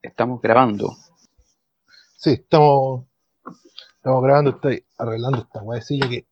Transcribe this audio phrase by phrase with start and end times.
[0.00, 0.96] Estamos grabando.
[2.16, 3.06] Sí, estamos,
[3.96, 6.26] estamos grabando, estoy arreglando esta guayecilla que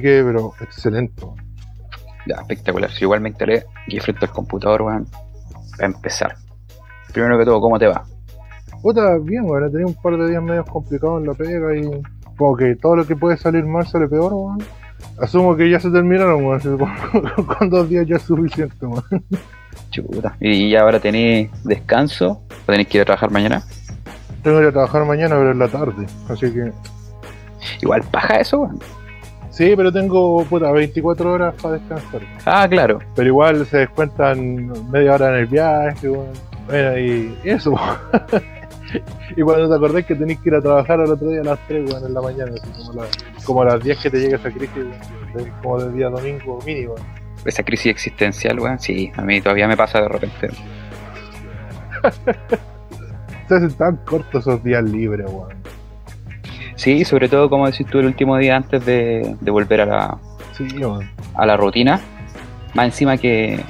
[0.00, 1.22] que, pero excelente.
[2.26, 2.90] Ya, espectacular.
[2.90, 5.06] Si igual me instalé aquí frente al computador, weón.
[5.80, 6.36] A empezar.
[7.12, 8.04] Primero que todo, ¿cómo te va?
[8.82, 9.64] Puta, bien, weón.
[9.64, 12.02] He tenido un par de días medio complicados en la pega y.
[12.36, 14.58] Como que todo lo que puede salir mal sale peor, weón.
[15.20, 16.60] Asumo que ya se terminaron, weón.
[17.58, 19.24] Con dos días ya es suficiente, weón.
[19.90, 20.36] Chuta.
[20.40, 22.42] ¿Y ahora tenéis descanso?
[22.50, 23.62] ¿O tenéis que ir a trabajar mañana?
[24.42, 26.06] Tengo que ir a trabajar mañana, pero en la tarde.
[26.28, 26.72] Así que.
[27.80, 28.78] Igual paja eso, weón.
[29.58, 32.20] Sí, pero tengo, puta, 24 horas para descansar.
[32.46, 33.00] Ah, claro.
[33.16, 36.08] Pero igual se descuentan media hora en el viaje.
[36.66, 37.74] Bueno, y eso.
[39.36, 41.58] Y cuando te acordás que tenés que ir a trabajar al otro día a las
[41.68, 43.08] 3, weón, en la mañana, así como, la-
[43.44, 44.86] como a las 10 que te llega esa crisis,
[45.62, 46.94] como del día domingo mínimo.
[47.44, 48.78] Esa crisis existencial, weón.
[48.78, 50.48] Sí, a mí todavía me pasa de repente.
[53.48, 55.48] Se hacen tan cortos esos días libres, weón.
[56.78, 60.18] Sí, sobre todo, como decís tú, el último día antes de, de volver a la,
[60.56, 60.66] Sí,
[61.34, 62.00] a la rutina.
[62.74, 63.60] Más encima que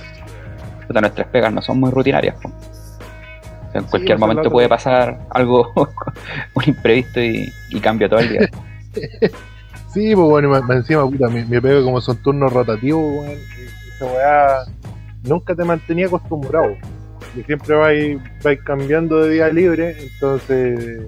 [0.87, 2.37] puta, nuestras pegas no son muy rutinarias.
[2.41, 2.49] po.
[2.49, 5.73] O sea, en cualquier momento puede pasar algo,
[6.55, 8.49] un imprevisto y, y cambia todo el día.
[9.95, 13.39] Sí, pues bueno, más- encima, puta, mi, mi pega como son turnos rotativos, weón.
[13.39, 14.59] y Esa weá
[15.25, 16.77] nunca te mantenía acostumbrado.
[17.35, 21.07] Y siempre vais, vais cambiando de día libre, entonces.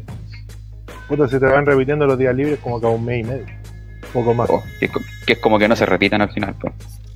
[1.10, 3.44] Puta, se te van repitiendo los días libres como cada un mes y medio.
[4.14, 4.48] Poco más.
[4.48, 6.54] Oh, que, es co- que es como que no se repitan al final.
[6.54, 6.72] po.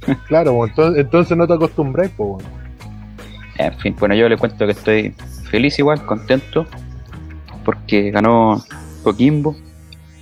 [0.28, 2.48] Claro, pues, entonces, entonces no te acostumbráis, pues bueno.
[3.56, 5.14] En fin, bueno, yo le cuento que estoy
[5.50, 6.66] feliz igual, contento,
[7.64, 8.62] porque ganó
[9.02, 9.56] Coquimbo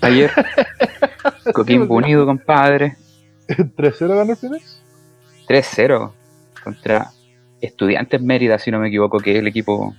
[0.03, 0.31] ayer.
[1.55, 2.97] Coquimbo unido, compadre.
[3.49, 4.61] 3-0 ganó el final.
[5.49, 6.13] 3-0
[6.63, 7.11] contra
[7.61, 9.95] Estudiantes Mérida, si no me equivoco, que es el equipo.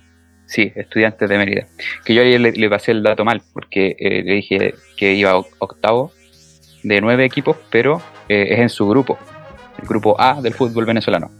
[0.46, 1.66] Sí, Estudiantes de Mérida.
[2.04, 5.36] Que yo ayer le, le pasé el dato mal, porque eh, le dije que iba
[5.58, 6.12] octavo
[6.82, 9.18] de nueve equipos, pero eh, es en su grupo,
[9.80, 11.30] el grupo A del fútbol venezolano.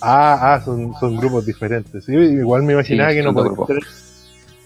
[0.00, 2.04] Ah, ah, son, son grupos diferentes.
[2.04, 3.68] Sí, igual me imaginaba Sí, que no son dos podía grupos.
[3.68, 3.82] tener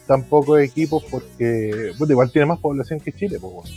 [0.06, 3.70] tan pocos equipos porque puta, igual tiene más población que Chile, pues bueno.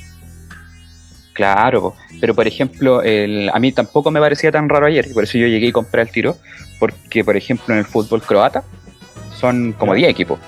[1.34, 5.24] Claro, pero por ejemplo, el- a mí tampoco me parecía tan raro ayer, y por
[5.24, 6.36] eso yo llegué y compré el tiro,
[6.80, 8.64] porque por ejemplo en el fútbol croata
[9.40, 10.00] son como Ya.
[10.00, 10.40] 10 equipos.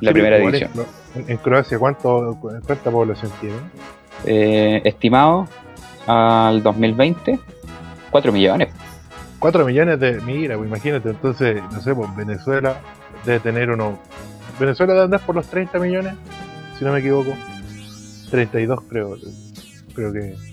[0.00, 0.70] La primera división.
[1.14, 3.56] En, en Croacia, ¿cuánto, ¿cuánta población tiene?
[4.24, 5.48] Eh, estimado
[6.06, 7.38] al 2020,
[8.10, 8.68] 4 millones.
[9.38, 10.20] 4 millones de.
[10.20, 12.80] Mira, pues imagínate, entonces, no sé, pues Venezuela
[13.24, 13.98] debe tener unos.
[14.58, 16.14] Venezuela debe andar por los 30 millones,
[16.78, 17.34] si no me equivoco.
[18.30, 19.16] 32, creo.
[19.94, 20.36] Creo que.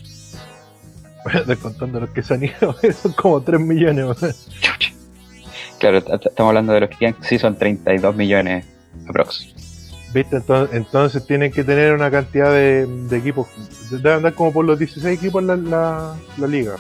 [1.22, 2.74] Bueno, descontando los que se han ido,
[3.04, 4.48] son como 3 millones.
[4.62, 4.94] Chucha.
[5.80, 8.66] Claro, estamos hablando de los que quedan, sí son 32 millones
[9.08, 9.54] aprox.
[10.14, 10.38] ¿Viste?
[10.38, 13.48] Entonces, entonces tienen que tener una cantidad de, de equipos.
[13.92, 16.76] Debe andar como por los 16 equipos la, la, la liga.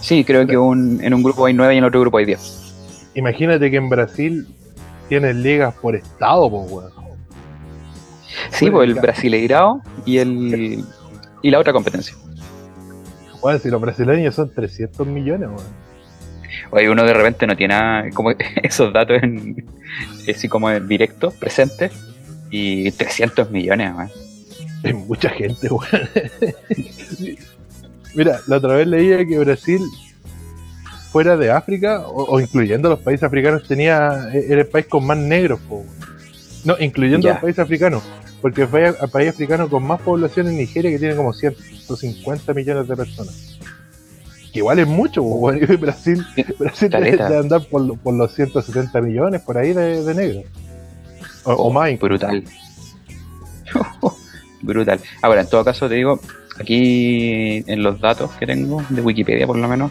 [0.00, 3.10] Sí, creo que un- en un grupo hay 9 y en otro grupo hay 10.
[3.14, 4.46] Imagínate que en Brasil
[5.08, 6.92] tienen ligas por estado, pues, weón.
[8.50, 9.02] Sí, Bueno, pues el.
[9.02, 10.84] Brasileirao y el
[11.42, 12.14] y la otra competencia.
[13.42, 15.82] Weón, si los brasileños son 300 millones, weón.
[16.70, 18.30] Oye, uno de repente no tiene nada- como
[18.62, 19.64] esos datos en,
[20.28, 21.92] así como en directo, presentes,
[22.50, 24.10] y 300 millones, man.
[24.82, 25.86] Es mucha gente, weón.
[28.14, 29.80] Mira, la otra vez leía que Brasil,
[31.12, 35.16] fuera de África, o, o incluyendo los países africanos, tenía era el país con más
[35.16, 35.84] negros, po.
[36.64, 38.02] No, incluyendo los países africanos.
[38.40, 42.88] Porque país, el país africano con más población en Nigeria, que tiene como 150 millones
[42.88, 43.51] de personas.
[44.52, 45.60] Que igual es mucho, weón.
[45.80, 46.24] Brasil,
[46.58, 50.44] Brasil debe, andar por, por los 170 millones, por ahí de, de negros.
[51.44, 51.98] O, o más.
[51.98, 52.44] Brutal.
[54.62, 55.00] Brutal.
[55.22, 56.20] Ahora, en todo caso, te digo,
[56.60, 59.90] aquí en los datos que tengo, de Wikipedia por lo menos,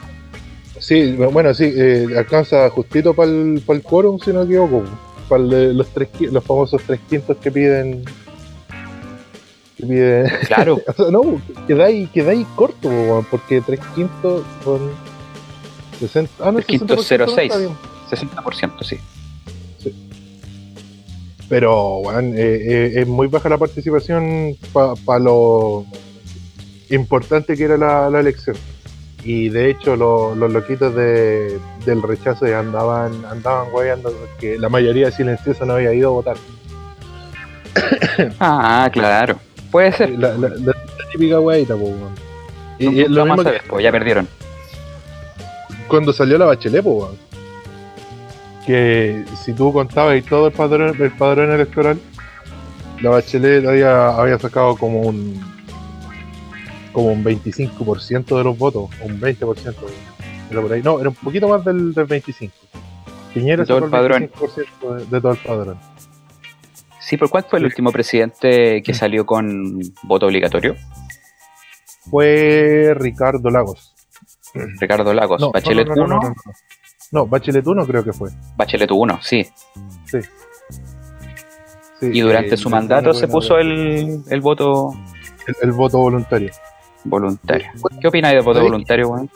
[0.80, 4.82] sí, bueno, sí, eh, alcanza justito para el, quórum, si no equivoco,
[5.28, 8.04] para los, tres, los famosos tres quintos que piden.
[9.76, 14.90] Que piden Claro, o sea, no, quedáis, quedáis corto, po, porque tres quintos son
[16.00, 16.32] 60.
[16.40, 17.42] Ah, no, Tres quintos, 60% no 0,6.
[17.42, 17.76] está bien.
[18.10, 18.98] 60%, sí.
[21.48, 25.84] Pero, weón, eh, eh, es muy baja la participación para lo
[26.90, 28.56] importante que era la, la elección.
[29.22, 35.10] Y de hecho, lo- los loquitos de, del rechazo andaban, andaban guayando que la mayoría
[35.10, 36.36] silenciosa no había ido a votar.
[38.40, 39.36] Ah, claro.
[39.70, 40.10] Puede ser.
[40.18, 40.72] La, la- la
[41.12, 42.10] típica guayita, weón.
[42.78, 44.26] Y, No, y lo a ver, pues, ya perdieron.
[45.88, 47.16] cuando salió la bachelet, weón.
[48.66, 51.98] Que si tú contabas y todo el padrón, el padrón electoral,
[53.00, 55.40] la bachelet había, había sacado como un
[56.92, 59.74] como un 25% de los votos, un 20%.
[60.50, 60.82] Era por ahí.
[60.82, 62.50] No, era un poquito más del, del 25%.
[63.34, 64.30] Piñera De todo el padrón.
[64.30, 65.78] 25% de, de todo el padrón.
[67.00, 70.76] Sí, ¿por cuál fue el último presidente que salió con voto obligatorio?
[72.10, 73.94] Fue Ricardo Lagos.
[74.54, 75.40] Ricardo Lagos.
[75.40, 76.34] No, Bachelet no, no, 1,
[77.12, 78.30] no, Bachelet 1 creo que fue.
[78.56, 79.46] Bachelet 1, sí.
[80.04, 80.18] Sí,
[82.00, 84.92] Y durante eh, su mandato se puso el, el voto
[85.46, 86.50] el, el voto voluntario.
[87.04, 87.68] Voluntario.
[88.00, 89.30] ¿Qué opináis del voto ¿Sabéis voluntario, weón?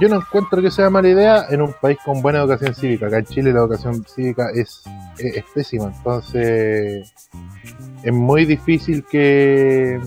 [0.00, 3.06] Yo no encuentro que sea mala idea en un país con buena educación cívica.
[3.06, 4.82] Acá en Chile la educación cívica es,
[5.18, 7.14] es, es pésima, entonces
[8.02, 10.00] es muy difícil que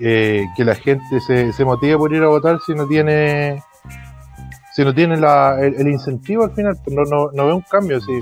[0.00, 3.62] eh, que la gente se, se motive por ir a votar si no tiene
[4.72, 7.62] si no tiene la, el, el incentivo al final, pues no, no, no ve un
[7.62, 8.00] cambio.
[8.00, 8.12] Si,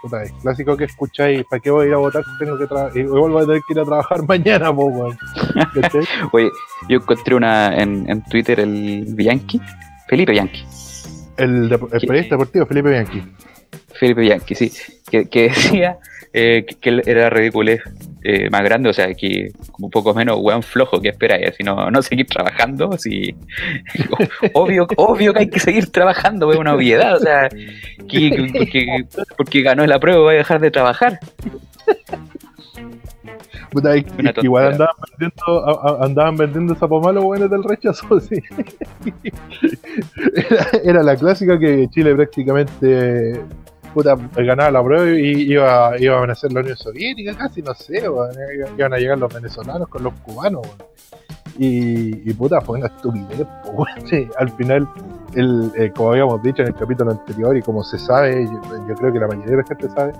[0.00, 2.66] puta, es clásico que escucháis, ¿para qué voy a ir a votar si tengo que
[2.66, 2.96] trabajar?
[2.96, 5.10] Igual voy a tener que ir a trabajar mañana, po.
[6.32, 6.50] Oye,
[6.88, 9.60] yo encontré una en, en Twitter, el Bianchi,
[10.08, 10.64] Felipe Bianchi.
[11.36, 12.06] El, el ¿Qué?
[12.06, 13.22] periodista deportivo Felipe Bianchi.
[13.94, 14.72] Felipe Bianchi, sí,
[15.10, 15.98] que, que decía
[16.32, 17.80] eh, que, que él era ridiculez
[18.22, 21.62] eh, más grande, o sea, que como un poco menos weón flojo que espera, si
[21.62, 23.34] no, no seguir trabajando, si
[24.54, 27.48] obvio, obvio que hay que seguir trabajando, es una obviedad, o sea,
[28.08, 31.18] que, que- porque ganó la prueba va a dejar de trabajar.
[33.70, 34.06] Puta, y-
[34.42, 38.42] igual andaban vendiendo, a- a- andaban vendiendo zapamalos buenos del rechazo, sí.
[40.34, 43.40] Era, era la clásica que Chile prácticamente
[43.94, 48.02] puta, ganaba la prueba y iba, iba a vencer la Unión Soviética casi, no sé,
[48.76, 50.88] iban a llegar los venezolanos con los cubanos, weón.
[51.60, 53.46] Y, y puta, fue una estupidez.
[54.04, 54.88] Sí, Al final,
[55.34, 58.94] el, eh, como habíamos dicho en el capítulo anterior y como se sabe, yo, yo
[58.94, 60.12] creo que la mayoría de la gente sabe,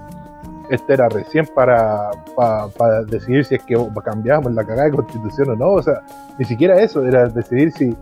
[0.70, 5.50] este era recién para, para, para decidir si es que cambiábamos la cagada de constitución
[5.50, 6.02] o no, o sea,
[6.38, 7.94] ni siquiera eso, era decidir si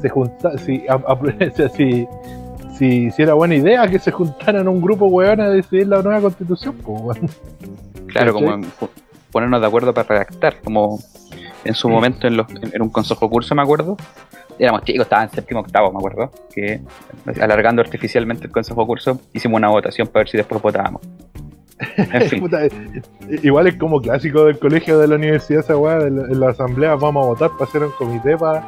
[0.00, 2.06] se junta, si, a- a- si,
[2.76, 6.20] si, si era buena idea que se juntaran un grupo weón a decidir la nueva
[6.20, 7.18] constitución, pues.
[8.08, 8.32] Claro, ¿Cachai?
[8.32, 8.66] como
[9.30, 10.98] ponernos de acuerdo para redactar, como
[11.64, 13.96] en su momento en, los, en, en un consejo curso, me acuerdo.
[14.58, 16.80] Éramos chicos, estaba en séptimo octavo, me acuerdo, que
[17.42, 21.02] alargando artificialmente el consejo curso, hicimos una votación para ver si después votábamos.
[22.40, 22.70] Puta, eh,
[23.42, 27.24] igual es como clásico del colegio de la universidad esa weá, en la asamblea vamos
[27.24, 28.64] a votar para hacer un comité para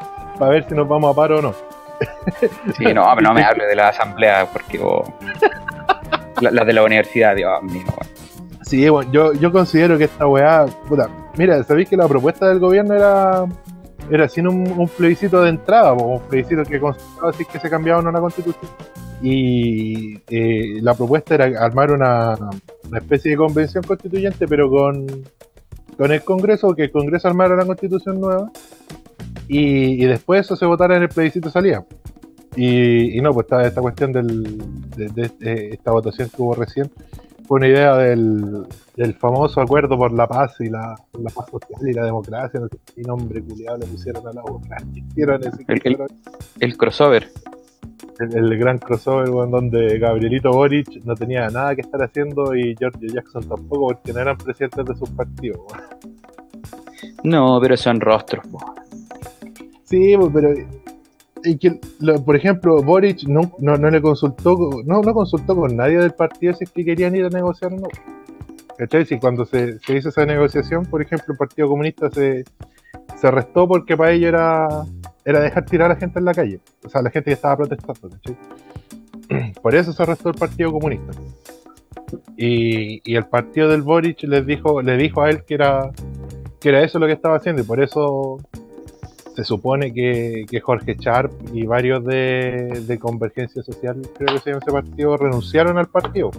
[0.51, 1.55] ver si nos vamos a paro o no.
[2.77, 5.05] sí, no, no me hable de la asamblea, porque oh,
[6.41, 7.87] la, la de la universidad, Dios mío.
[8.63, 12.59] Sí, bueno, yo, yo considero que esta weá, puta, mira, sabéis que la propuesta del
[12.59, 13.47] gobierno era
[14.11, 18.11] era sin un, plebiscito de entrada, un plebiscito que constaba que se cambiaba o no
[18.11, 18.71] la constitución.
[19.23, 22.37] Y eh, la propuesta era armar una,
[22.95, 25.07] especie de convención constituyente, pero con,
[25.97, 28.51] con el Congreso, que el Congreso armara la constitución nueva,
[29.49, 31.85] y, después eso se votara en el plebiscito salía.
[32.55, 34.59] Y, no, pues estaba esta cuestión del,
[34.97, 36.91] de, de, esta votación que hubo recién,
[37.49, 41.89] fue una idea del, del famoso acuerdo por la paz y la, la paz social
[41.89, 44.77] y la democracia, no sé qué nombre culiado le pusieron a la boca.
[45.17, 45.99] el,
[46.61, 47.31] el, crossover.
[48.19, 53.07] El, gran crossover en donde Gabrielito Boric no tenía nada que estar haciendo y George
[53.09, 55.61] Jackson tampoco porque no eran presidentes de sus partidos.
[57.23, 58.45] No, pero son rostros.
[59.85, 60.53] Sí, pero
[61.45, 61.81] y que,
[62.25, 66.65] por ejemplo, Boric no, no, le consultó, no, no consultó con nadie del partido si
[66.65, 67.89] es que querían ir a negociar o no.
[68.77, 69.05] ¿Cachai?
[69.07, 72.45] Si cuando se, se, hizo esa negociación, por ejemplo, el Partido Comunista se,
[73.17, 74.69] se arrestó porque para ello era,
[75.29, 76.59] era dejar tirar a la gente en la calle.
[76.83, 78.09] O sea, la gente que estaba protestando.
[79.63, 81.13] Por eso se arrestó el Partido Comunista.
[82.39, 85.91] Y, el partido del Boric les dijo, le dijo a él que era,
[86.59, 88.39] que era eso lo que estaba haciendo y por eso
[89.37, 94.73] se supone que, Jorge Sharp y varios de, Convergencia Social, creo que se llama ese
[94.73, 96.31] partido, renunciaron al partido.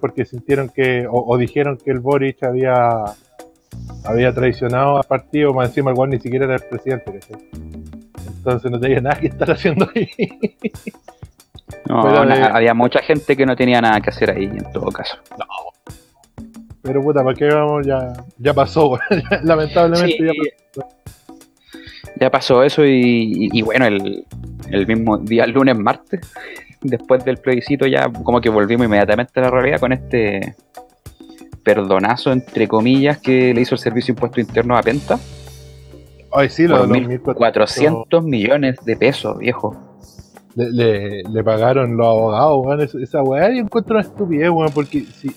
[0.00, 3.04] Porque sintieron que, o, dijeron que el Boric había
[4.04, 7.20] había traicionado al partido, más encima el cual ni siquiera era el presidente.
[8.44, 10.08] Entonces no tenía nada que estar haciendo ahí.
[11.88, 15.16] No, había mucha gente que no tenía nada que hacer ahí, en todo caso.
[15.38, 15.46] No.
[16.82, 17.86] Pero puta, ¿para qué vamos?
[17.86, 18.98] Ya, ya pasó,
[19.42, 20.94] lamentablemente ya pasó
[22.20, 26.20] ya pasó eso y, bueno, el, mismo día, lunes, martes,
[26.82, 30.54] después del plebiscito ya como que volvimos inmediatamente a la realidad con este
[31.62, 35.18] perdonazo, entre comillas, que le hizo el Servicio de Impuesto Interno a Penta.
[36.34, 36.88] Ay, sí, los
[37.34, 39.76] 400 millones de pesos, viejo.
[40.56, 43.02] Le, le, pagaron los abogados, weón.
[43.02, 45.30] Esa weá yo encuentro una estupidez, weón, porque si,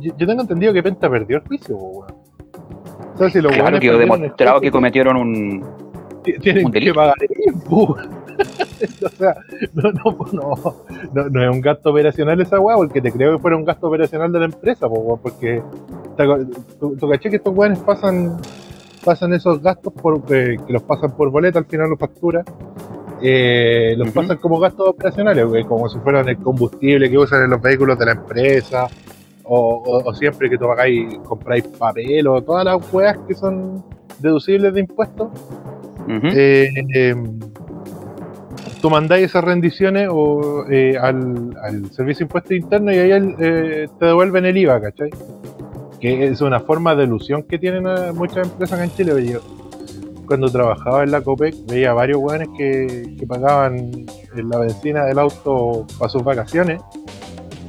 [0.00, 2.14] yo, tengo entendido que Penta perdió el juicio, weón.
[3.14, 5.64] O sea, si lo claro, quedó demostrado que cometieron un,
[6.22, 7.14] tienen que pagar
[9.04, 9.36] o sea,
[9.74, 10.16] no, no,
[11.12, 13.88] no, no, es un gasto operacional esa weá, porque te creo que fuera un gasto
[13.88, 15.62] operacional de la empresa, porque
[16.80, 18.38] tú, caché que estos weones pasan
[19.04, 22.44] pasan esos gastos por, eh, que los pasan por boleta, al final los factura,
[23.20, 27.60] eh, los pasan como gastos operacionales, como si fueran el combustible que usan en los
[27.60, 28.88] vehículos de la empresa,
[29.44, 33.84] o, siempre que tú pagáis, compráis papel, o todas las weas que son
[34.20, 35.28] deducibles de impuestos,
[36.08, 37.38] eh, em,
[38.80, 44.06] tú mandáis esas rendiciones o, eh, al, Servicio de Impuestos Internos y ahí eh, te
[44.06, 45.10] devuelven el IVA, ¿cachai?
[46.02, 49.38] Que es una forma de ilusión que tienen muchas empresas en Chile.
[50.26, 56.08] cuando trabajaba en la COPEC veía varios weones que, pagaban la benzina del auto para
[56.10, 56.82] sus vacaciones,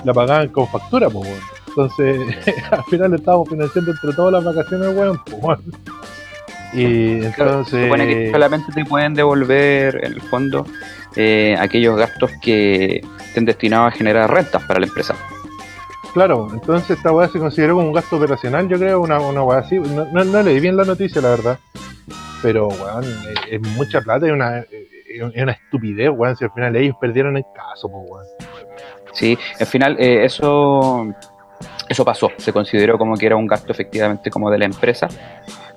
[0.04, 1.30] la pagaban con factura, pues,
[1.68, 2.36] Entonces,
[2.72, 5.60] al final estábamos financiando entre todas las vacaciones, weón, pues,
[6.74, 7.70] y entonces...
[7.70, 10.66] Se supone que solamente te pueden devolver, en el fondo,
[11.16, 15.16] eh, aquellos gastos que estén destinados a generar rentas para la empresa.
[16.14, 19.60] Claro, entonces esta weá se consideró como un gasto operacional, yo creo, una, una weá
[19.60, 19.80] así.
[19.80, 21.60] No, leí bien la noticia, la verdad.
[22.42, 23.04] Pero, weón,
[23.50, 24.64] es, mucha plata es una
[25.52, 28.28] estupidez, weón, si al final ellos perdieron el caso, pues.
[29.14, 31.08] Sí, al final eh, eso,
[31.88, 35.08] eso pasó, se consideró como que era un gasto efectivamente como de la empresa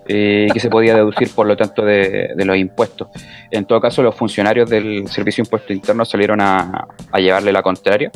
[0.09, 3.09] eh, que se podía deducir por lo tanto de, los impuestos.
[3.51, 8.11] En todo caso, los funcionarios del Servicio de Impuestos Internos salieron a, llevarle la contraria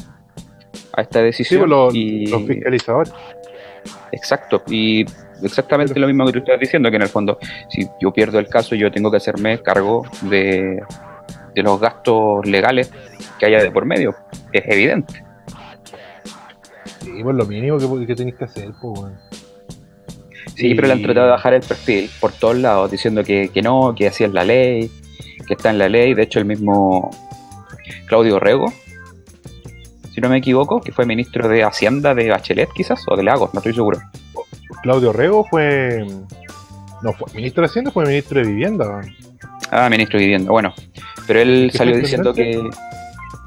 [0.92, 1.68] a esta decisión.
[1.68, 3.12] Pues y, los fiscalizadores.
[4.12, 5.04] Exacto, y
[5.42, 8.48] exactamente lo mismo que tú estás diciendo, que en el fondo, si yo pierdo el
[8.48, 10.82] caso, yo tengo que hacerme cargo de,
[11.54, 12.90] los gastos legales
[13.38, 14.14] que haya de por medio.
[14.52, 15.24] Es evidente.
[17.00, 19.18] Sí, pues lo mínimo que, que tenéis que hacer, pues, bueno.
[20.60, 23.94] Sí, pero le han tratado de bajar el perfil por todos lados, diciendo que, no,
[23.94, 24.90] que así es la ley,
[25.46, 26.12] que está en la ley.
[26.12, 27.10] De hecho, el mismo
[28.06, 28.66] Claudio Rego,
[30.20, 33.54] si no me equivoco, que fue ministro de Hacienda de Bachelet, quizás, o de Lagos,
[33.54, 33.98] no estoy seguro.
[34.82, 36.06] Claudio Rego fue.
[37.02, 39.00] No, fue ministro de Hacienda fue ministro de Vivienda.
[39.70, 40.74] Ah, ministro de Vivienda, bueno.
[41.26, 42.62] Pero él salió diciendo que.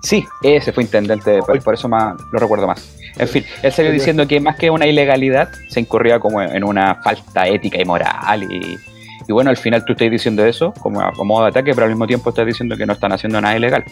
[0.01, 2.98] Sí, ese fue intendente, por eso más, lo recuerdo más.
[3.18, 6.96] En fin, él salió diciendo que más que una ilegalidad, se incurría como en una
[6.96, 8.44] falta ética y moral.
[8.51, 11.92] Y, bueno, al final tú estás diciendo eso como a modo de ataque, pero al
[11.92, 13.86] mismo tiempo estás diciendo que no están haciendo nada ilegal.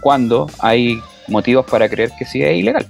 [0.00, 2.86] Cuando hay motivos para creer que sí es ilegal.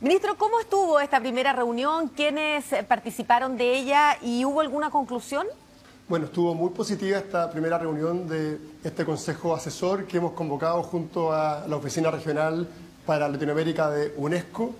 [0.00, 2.08] Ministro, ¿cómo estuvo esta primera reunión?
[2.08, 5.46] ¿Quiénes participaron de ella y hubo alguna conclusión?
[6.08, 11.32] Bueno, estuvo muy positiva esta primera reunión de este Consejo Asesor que hemos convocado junto
[11.32, 12.66] a la Oficina Regional
[13.06, 14.74] para Latinoamérica de UNESCO.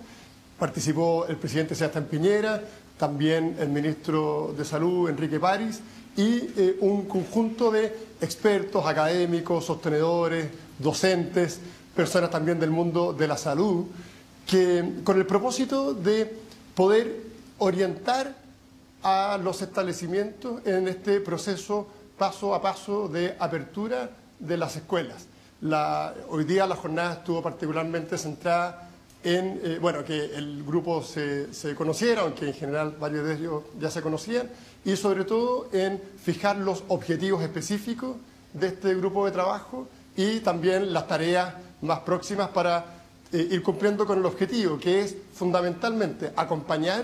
[0.59, 2.61] Participó el presidente Sebastián Piñera,
[2.97, 5.81] también el ministro de Salud, Enrique París,
[6.15, 11.59] y eh, un conjunto de expertos, académicos, sostenedores, docentes,
[11.95, 13.85] personas también del mundo de la salud,
[14.47, 16.31] que con el propósito de
[16.75, 17.21] poder
[17.59, 18.35] orientar
[19.03, 21.87] a los establecimientos en este proceso
[22.17, 25.25] paso a paso de apertura de las escuelas.
[26.29, 28.89] hoy día la jornada estuvo particularmente centrada
[29.23, 33.63] en, eh, bueno, que el grupo se, se, conociera, aunque en general varios de ellos
[33.79, 34.49] ya se conocían,
[34.83, 38.17] y sobre todo en fijar los objetivos específicos
[38.53, 42.85] de este grupo de trabajo y también las tareas más próximas para
[43.31, 47.03] eh, ir cumpliendo con el objetivo, que es fundamentalmente acompañar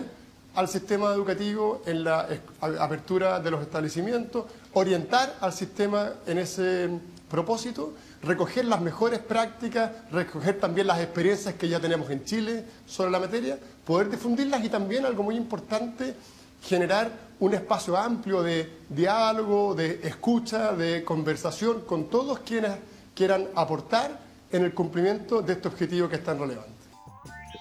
[0.56, 2.28] al sistema educativo en la
[2.60, 6.90] apertura de los establecimientos, orientar al sistema en ese
[7.30, 7.94] propósito,
[8.24, 13.20] recoger las mejores prácticas, recoger también las experiencias que ya tenemos en Chile sobre la
[13.20, 16.16] materia, poder difundirlas y también algo muy importante,
[16.64, 22.72] generar un espacio amplio de diálogo, de escucha, de conversación con todos quienes
[23.16, 24.20] quieran aportar
[24.52, 26.72] en el cumplimiento de este objetivo que es tan relevante.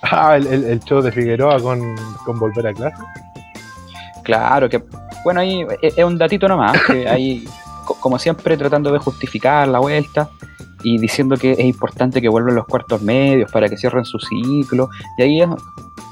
[0.03, 1.95] Ah, el, show de Figueroa con,
[2.39, 3.03] volver a clase.
[4.23, 4.83] Claro, que
[5.25, 7.49] bueno, ahí es un datito nomás, que ahí,
[8.01, 10.29] como siempre, tratando de justificar la vuelta
[10.83, 14.89] y diciendo que es importante que vuelvan los cuartos medios para que cierren su ciclo.
[15.19, 15.43] Y ahí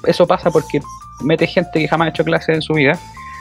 [0.05, 0.81] eso pasa porque
[1.23, 2.99] mete gente que jamás ha hecho clases en su vida.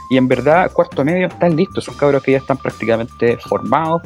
[0.10, 4.02] Y en verdad, cuarto medio están listos, son cabros que ya están prácticamente formados,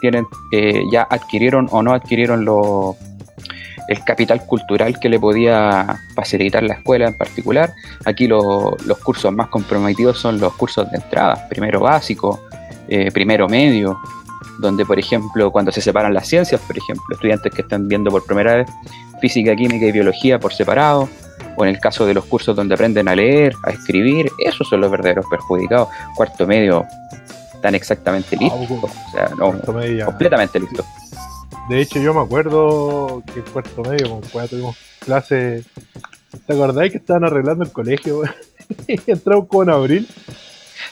[0.00, 2.96] tienen, eh, ya adquirieron o no adquirieron los
[3.88, 7.72] el capital cultural que le podía facilitar la escuela en particular.
[8.04, 12.40] Aquí los cursos más comprometidos son los cursos de entrada, primero básico,
[12.88, 13.98] eh, primero medio,
[14.58, 18.24] donde por ejemplo cuando se separan las ciencias, por ejemplo, estudiantes que están viendo por
[18.24, 18.68] primera vez
[19.20, 21.08] física, química y biología por separado,
[21.56, 24.80] o en el caso de los cursos donde aprenden a leer, a escribir, esos son
[24.80, 25.88] los verdaderos perjudicados.
[26.14, 26.86] Cuarto medio,
[27.54, 29.58] están exactamente listos, o sea, no,
[30.04, 30.84] completamente listos.
[31.68, 35.64] De hecho, yo me acuerdo que en cuarto medio, con cuando tuvimos clases.
[36.46, 38.22] ¿Te acordáis que estaban arreglando el colegio?
[38.86, 40.08] y entramos como en abril.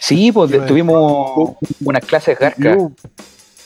[0.01, 2.77] Sí, pues tuvimos unas clases garcas.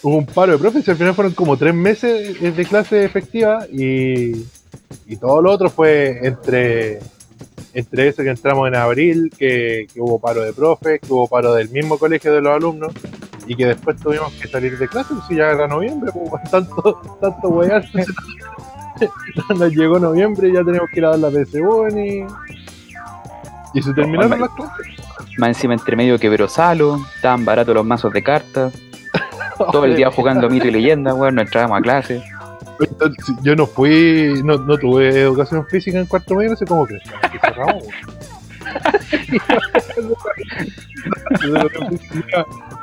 [0.03, 4.33] Hubo, un paro de profes, al final fueron como tres meses de clase efectiva y,
[5.07, 7.01] y todo lo otro fue entre
[7.75, 11.69] entre eso que entramos en abril, que, hubo paro de profes, que hubo paro del
[11.71, 12.93] mismo colegio de los alumnos
[13.47, 17.01] y que después tuvimos que salir de clase, pues si ya era noviembre, pues tanto,
[17.21, 17.85] tanto wear.
[19.47, 22.27] Cuando llegó noviembre ya tenemos que ir a dar la PSU y,
[23.75, 24.87] y se terminaron las clases.
[25.39, 28.73] Más encima entre medio que Salo, estaban baratos los mazos de cartas,
[29.57, 32.23] todo el día jugando mito y leyenda, weón, no entrábamos a clase.
[33.43, 37.03] Yo no fui, no, no tuve educación física en cuarto medio, no sé cómo crees.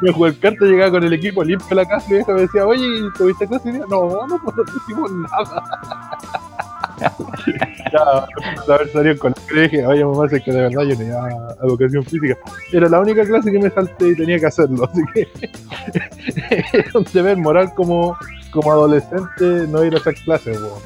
[0.01, 2.87] me jugué el carta, llegaba con el equipo limpio la casa y me decía, oye,
[3.17, 3.71] ¿tuviste clase?
[3.71, 5.63] No, no, no, no hicimos nada.
[7.97, 11.19] ya, a ver, salió con la dije, oye, mamá, es que de verdad yo tenía
[11.63, 12.37] educación física.
[12.71, 15.27] Era la única clase que me salté y tenía que hacerlo, así que
[16.77, 18.17] era un deber moral como
[18.55, 20.79] como adolescente no ir a esas clases, weón.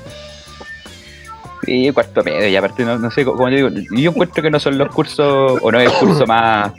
[1.63, 4.77] Sí, cuarto medio, y aparte, no, sé, como yo digo, yo encuentro que no son
[4.77, 6.73] los cursos, o no es el curso más,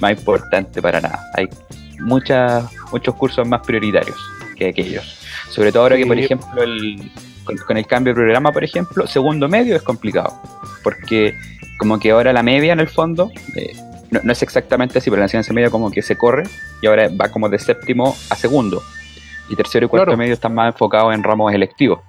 [0.00, 1.18] más importante para nada.
[1.34, 1.48] Hay
[1.98, 4.16] muchas, muchos cursos más prioritarios
[4.56, 5.18] que aquellos.
[5.50, 7.10] Sobre todo ahora que, por ejemplo, el,
[7.46, 10.34] con, el cambio de programa, por ejemplo, segundo medio es complicado.
[10.82, 11.34] Porque
[11.78, 13.74] como que ahora la media en el fondo, eh,
[14.10, 16.44] no, no, es exactamente así, pero la ciencia media como que se corre
[16.82, 18.82] y ahora va como de séptimo a segundo
[19.48, 22.00] y tercero y cuarto medio están más enfocados en ramos electivos.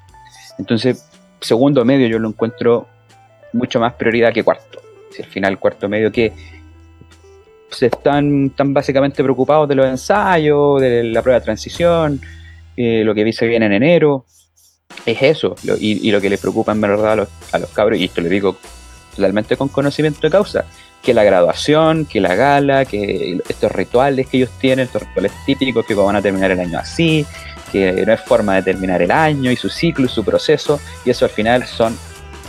[0.58, 1.08] Entonces,
[1.39, 2.88] segundo medio yo lo encuentro
[3.54, 4.82] mucho más prioridad que cuarto.
[5.12, 6.34] Si al final cuarto medio que
[7.69, 12.21] se están, tan básicamente preocupados de los ensayos, de la prueba de transición,
[12.76, 14.26] eh, lo que se viene en enero,
[15.06, 18.06] es eso, y, lo que les preocupa en verdad a los, a los cabros, y
[18.06, 18.58] esto lo digo
[19.15, 20.65] totalmente con conocimiento de causa,
[21.02, 25.86] que la graduación, que la gala, que estos rituales que ellos tienen, estos rituales típicos
[25.86, 27.26] que van a terminar el año así,
[27.71, 31.10] que no es forma de terminar el año y su ciclo y su proceso, y
[31.10, 31.97] eso al final son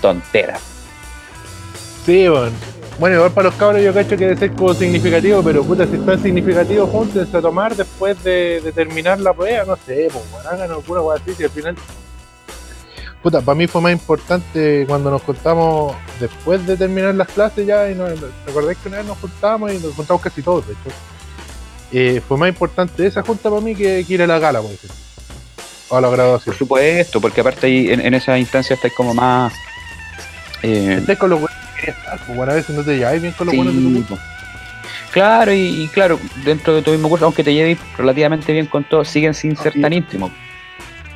[0.00, 0.60] tonteras.
[2.04, 2.52] Sí, bueno.
[2.98, 5.94] Bueno, igual para los cabros yo cacho que debe ser como significativo, pero puta, si
[5.94, 10.72] está significativo, júntense a tomar después de, terminar la prueba, no sé, pues, bueno, hagan
[10.72, 11.76] alguna cosa así, si al final
[13.22, 17.90] Puta, para mí fue más importante cuando nos juntamos después de terminar las clases ya,
[17.90, 18.10] y nos,
[18.46, 20.96] ¿recordáis que una vez nos juntamos y nos juntamos casi todos, de hecho?
[21.90, 24.70] Eh, fue más importante esa junta para mí que, que ir a la gala, por
[24.70, 24.96] ejemplo.
[25.88, 26.52] O a la graduación.
[26.52, 29.52] Por supuesto, porque aparte ahí en, en esa instancia estáis como más.
[30.62, 33.32] Eh, con los buenos que querías estar, pues bueno, a veces no te lleváis bien
[33.32, 34.18] con los sí, buenos de tu po.
[35.10, 38.84] Claro, y, y claro, dentro de tu mismo curso, aunque te lleves relativamente bien con
[38.84, 40.30] todos, siguen sin ser tan íntimos.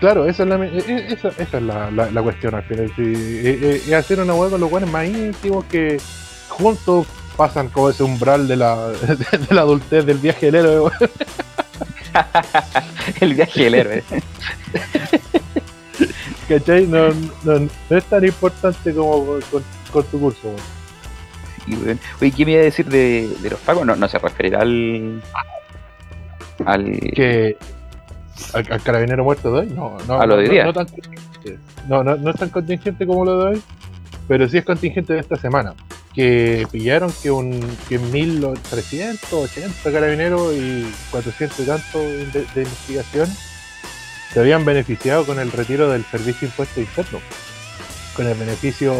[0.02, 2.92] Claro, esa es la, e- e- esa, esa es la, la, la cuestión al final.
[2.96, 3.12] Sí,
[3.62, 5.96] es hacer una hueá con los buenos más íntimos que
[6.48, 10.90] juntos pasan como ese umbral de la, de, la adultez del viaje del héroe.
[13.20, 14.02] El viaje del héroe.
[16.48, 16.84] ¿Cachai?
[16.88, 17.10] No,
[17.44, 19.62] no, no es tan importante como con,
[19.92, 20.52] con tu curso.
[21.64, 21.78] Sí.
[22.20, 23.86] Oye, ¿qué me iba a decir de, de los pagos?
[23.86, 25.22] No, no se referirá al.
[26.64, 26.84] al
[27.14, 27.56] Que
[28.52, 30.64] al, al carabinero muerto de hoy, no, no, A lo de no, día.
[30.64, 30.86] no tan.
[31.88, 33.62] No, no, no es tan contingente como lo de hoy,
[34.28, 35.74] pero sí es contingente de esta semana.
[36.14, 43.28] Que pillaron que un que 1380 carabineros y 400 y tanto de, de investigación
[44.32, 47.18] se habían beneficiado con el retiro del servicio de impuesto interno.
[48.14, 48.94] Con el beneficio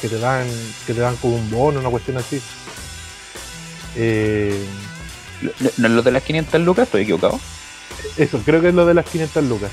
[0.00, 0.46] que te dan,
[0.86, 2.40] que te dan como un bono, una cuestión así.
[3.96, 4.64] Eh,
[5.42, 6.84] ¿No no es lo de las 500 lucas?
[6.86, 7.38] Estoy equivocado.
[8.16, 9.70] Eso, creo que es lo de las 500 lucas.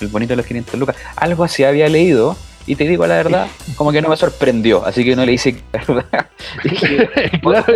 [0.00, 0.96] El bonito de las 500 lucas.
[1.16, 2.36] Algo así había leído.
[2.66, 4.84] Y te digo la verdad, como que no me sorprendió.
[4.86, 5.56] Así que no le hice.
[7.42, 7.74] Claro,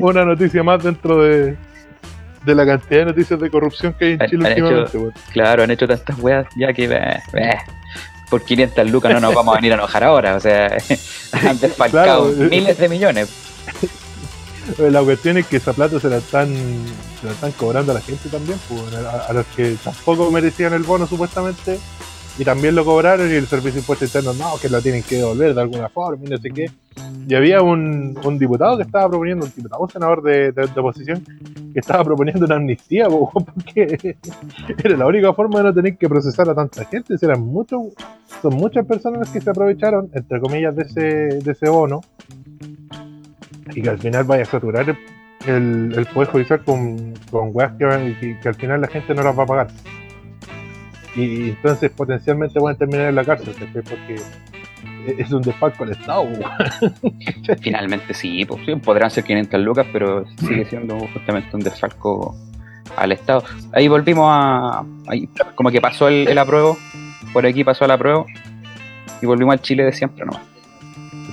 [0.00, 1.56] una noticia más dentro de,
[2.44, 4.98] de la cantidad de noticias de corrupción que hay en Han- Chile han hecho- últimamente.
[4.98, 5.12] weón.
[5.32, 6.84] claro, han hecho tantas weas ya que.
[6.84, 7.54] eh, eh,
[8.30, 10.36] por 500 lucas no nos vamos a venir a enojar ahora.
[10.36, 10.66] O sea,
[11.32, 12.50] han desfalcado Claro.
[12.50, 13.30] miles de millones.
[14.76, 16.48] Pero La cuestión es que esa plata se la están,
[17.20, 20.72] se la están cobrando a la gente también, pues, a, a los que tampoco merecían
[20.74, 21.78] el bono supuestamente,
[22.38, 25.16] y también lo cobraron y el servicio de impuestos internos no, que lo tienen que
[25.16, 26.70] devolver de alguna forma y no sé qué.
[27.26, 30.80] Y había un, un diputado que estaba proponiendo, un diputado, un senador de, de- de
[30.80, 31.24] oposición,
[31.72, 34.16] que estaba proponiendo una amnistía, po, porque
[34.84, 37.14] era la única forma de no tener que procesar a tanta gente.
[37.20, 37.80] Eran muchos,
[38.40, 41.00] son muchas personas las que se aprovecharon, entre comillas, de ese,
[41.42, 42.02] de ese bono,
[43.74, 44.96] y que al final vaya a saturar
[45.46, 49.38] el, el, Poder Judicial con, con weas que, van- al final la gente no las
[49.38, 49.68] va a pagar.
[51.16, 54.16] Y entonces potencialmente pueden terminar en la cárcel, porque
[55.18, 56.26] es un desfalco al Estado.
[57.60, 62.36] Finalmente sí, pues, sí, podrán ser 500 lucas, pero sigue siendo justamente un desfalco
[62.96, 63.42] al Estado.
[63.72, 64.84] Ahí volvimos a.
[65.08, 66.76] ahí, como que pasó el, el apruebo,
[67.32, 68.26] por aquí pasó el apruebo,
[69.20, 70.42] y volvimos al Chile de siempre nomás.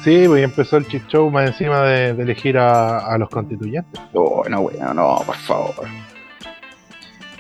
[0.06, 4.00] Sí, pues empezó el show más encima de, de elegir a, a los constituyentes.
[4.14, 5.74] Oh, no, bueno, no, por favor.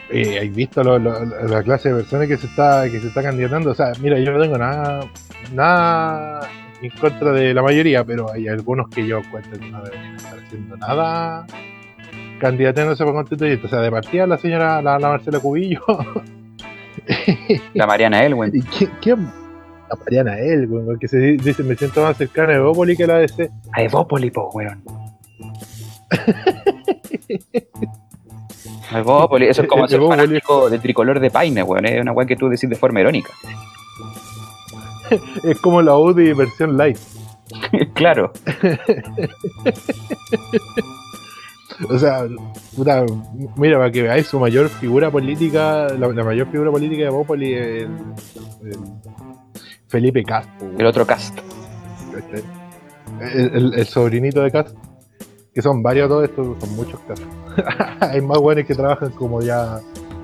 [0.10, 3.21] Eh, ¿Has visto lo- lo- la clase de personas que se está que se está
[3.21, 3.69] candidatando?
[3.71, 5.01] O sea, mira, yo no tengo nada
[5.54, 6.49] nada
[6.82, 10.38] en contra de la mayoría, pero hay algunos que yo encuentro que no deberían estar
[10.39, 11.45] haciendo nada
[12.39, 13.65] candidatándose para constituyente.
[13.67, 15.82] O sea, de partida la señora, la, la Marcela Cubillo.
[17.75, 18.51] La Mariana Elwin.
[18.56, 18.62] ¿Y
[19.01, 19.28] quién?
[19.88, 19.89] Quién?
[19.89, 23.08] La Mariana Elwin, porque se di- dice me siento más cercana a Evópoli que a
[23.08, 23.50] la DC.
[23.74, 24.84] A Evópoli, po, weón.
[28.91, 30.10] A Evópoli, eso es como Evópoli.
[30.21, 31.86] fanático de tricolor de Paine, weón.
[31.86, 33.30] Es una weón que tú decís de forma irónica.
[35.43, 36.98] Es como la Audi versión light.
[37.93, 38.32] claro.
[41.89, 42.26] O sea,
[42.76, 43.06] puta,
[43.56, 47.54] mira, para que veáis su mayor figura política, la, la mayor figura política de Bópoli
[47.54, 47.88] el
[49.88, 51.38] Felipe Castro, El otro cast.
[53.21, 54.80] el, el- el sobrinito de Castro,
[55.54, 57.26] que son varios todos estos, son muchos casos.
[58.02, 59.80] Hay más buenos que trabajan como ya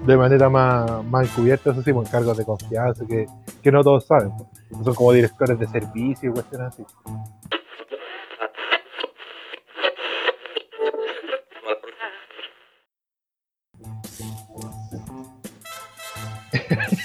[0.06, 3.28] de manera más, más encubierta, eso sí, con cargos de confianza, que,
[3.62, 4.32] que no todos saben.
[4.36, 4.84] pues.
[4.84, 6.84] Son como directores de servicio y cuestiones así.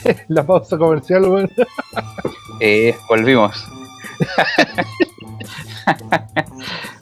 [0.29, 1.51] La pausa comercial, weón.
[2.61, 3.65] Eh, volvimos.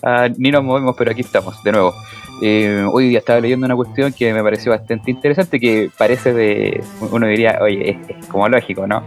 [0.07, 1.95] Ah, ni nos movemos, pero aquí estamos, de nuevo.
[2.43, 6.85] Eh, hoy día estaba leyendo una cuestión que me pareció bastante interesante, que parece de,
[7.11, 9.03] uno diría, oye, es, es como lógico, ¿no?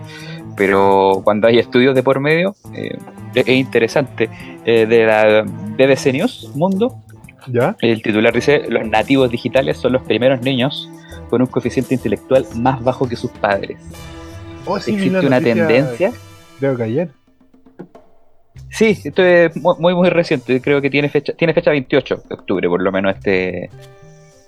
[0.56, 2.98] Pero cuando hay estudios de por medio, eh,
[3.36, 4.28] es es interesante.
[4.66, 6.96] Eh, de la BBC News Mundo,
[7.46, 7.76] ¿Ya?
[7.80, 10.90] el titular dice, los nativos digitales son los primeros niños
[11.30, 13.78] con un coeficiente intelectual más bajo que sus padres.
[14.66, 16.12] Oh, sí, Existe una tendencia
[16.60, 17.10] Creo que ayer.
[18.70, 22.34] Sí, esto es mu- muy muy reciente, creo que tiene fecha, tiene fecha 28 de
[22.36, 23.70] octubre por lo menos este,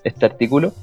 [0.04, 0.74] este artículo.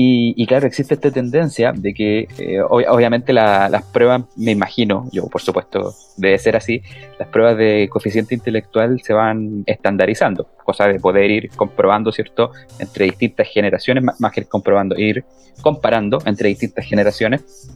[0.00, 5.40] Y, claro, existe esta tendencia de que eh, obviamente las pruebas, me imagino, yo por
[5.40, 6.82] supuesto debe ser así,
[7.18, 13.06] las pruebas de coeficiente intelectual se van estandarizando, cosa de poder ir comprobando, ¿cierto?, entre
[13.06, 15.24] distintas generaciones, más, que comprobando, ir
[15.62, 17.68] comparando entre distintas generaciones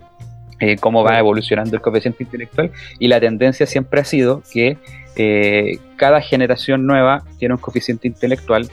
[0.61, 2.71] eh, cómo va evolucionando el coeficiente intelectual.
[3.01, 4.79] Y la tendencia siempre ha sido que
[5.17, 8.71] eh, cada generación nueva tiene un coeficiente intelectual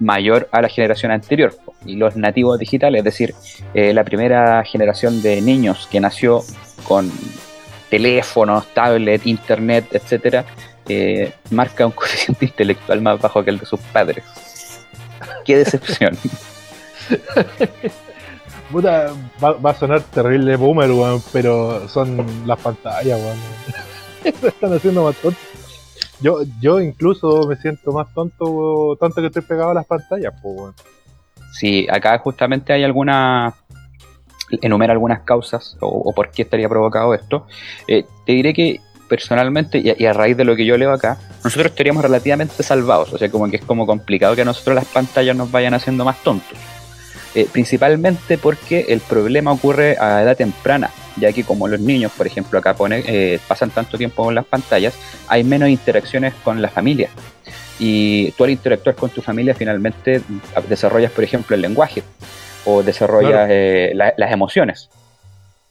[0.00, 1.52] mayor a la generación anterior.
[1.52, 3.34] y los nativos digitales, es decir,
[3.74, 6.42] eh, la primera generación de niños que nació
[6.84, 7.10] con
[7.90, 10.44] teléfonos, tablet, internet, etcétera,
[10.88, 14.24] eh, marca un coeficiente intelectual más bajo que el de sus padres.
[15.44, 16.16] Qué decepción.
[18.70, 20.90] Puta, va, a sonar terrible boomer,
[21.32, 23.18] pero son las pantallas.
[24.24, 25.38] Están haciendo más tonto.
[26.20, 30.34] Yo, yo incluso me siento más tonto, tanto que estoy pegado a las pantallas.
[31.52, 33.54] Sí, acá justamente hay alguna
[34.62, 37.46] enumera algunas causas o, por qué estaría provocado esto.
[37.86, 41.72] Eh, te diré que personalmente, y a, raíz de lo que yo leo acá, nosotros
[41.72, 45.34] estaríamos relativamente salvados, o sea, como que es como complicado que a nosotros las pantallas
[45.34, 46.58] nos vayan haciendo más tontos.
[47.34, 52.26] Eh, principalmente porque el problema ocurre a edad temprana, ya que como los niños, por
[52.26, 54.94] ejemplo, acá pone, eh, pasan tanto tiempo con las pantallas,
[55.26, 57.10] hay menos interacciones con la familia
[57.78, 60.20] y tú al interactuar con tu familia finalmente
[60.68, 62.02] desarrollas, por ejemplo, el lenguaje
[62.64, 64.90] o desarrollas eh, las emociones,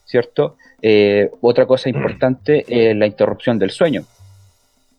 [0.05, 0.55] ¿cierto?
[0.81, 4.03] Eh, otra cosa importante es la interrupción del sueño.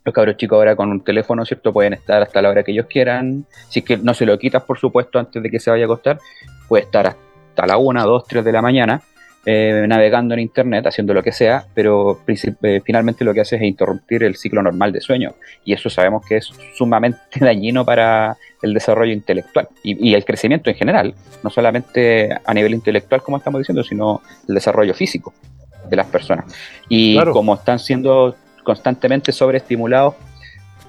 [0.05, 1.73] Los cabros chicos ahora con un teléfono, ¿cierto?
[1.73, 3.44] Pueden estar hasta la hora que ellos quieran.
[3.68, 5.87] Si es que no se lo quitas, por supuesto, antes de que se vaya a
[5.87, 6.18] acostar,
[6.68, 9.03] puede estar hasta la 1, 2, 3 de la mañana
[9.51, 13.63] eh, navegando en internet, haciendo lo que sea, pero eh, finalmente lo que hace es
[13.63, 15.37] interrumpir el ciclo normal de sueño.
[15.65, 20.77] Y eso sabemos que es sumamente dañino para el desarrollo intelectual y, el crecimiento en
[20.77, 25.33] general, no solamente a nivel intelectual, como estamos diciendo, sino el desarrollo físico
[25.89, 26.55] de las personas.
[26.91, 30.15] Y como están siendo constantemente sobreestimulados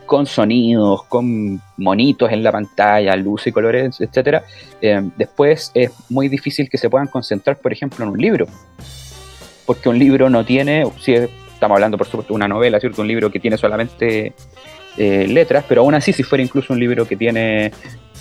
[0.10, 4.44] con sonidos, con monitos en la pantalla, luces y colores, etcétera,
[4.82, 8.48] eh, después es muy difícil que se puedan concentrar, por ejemplo, en un libro.
[9.68, 13.04] Porque un libro no tiene, si estamos hablando por supuesto de una novela, ¿cierto?
[13.04, 14.34] Un libro que tiene solamente
[14.98, 17.72] eh, letras, pero aún así, si fuera incluso un libro que tiene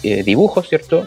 [0.03, 1.07] eh, dibujos, ¿cierto?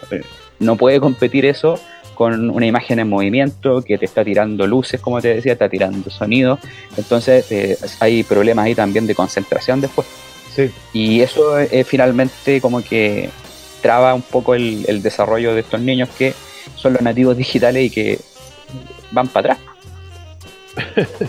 [0.57, 1.79] no puede competir eso
[2.15, 6.09] con una imagen en movimiento que te está tirando luces, como te decía, está tirando
[6.09, 6.59] sonidos.
[6.97, 10.07] Entonces hay problemas ahí también de concentración después.
[10.93, 13.29] Y eso es, finalmente como que
[13.81, 16.33] traba un poco el, desarrollo de estos niños que
[16.75, 18.19] son los nativos digitales y que
[19.11, 19.67] van para atrás.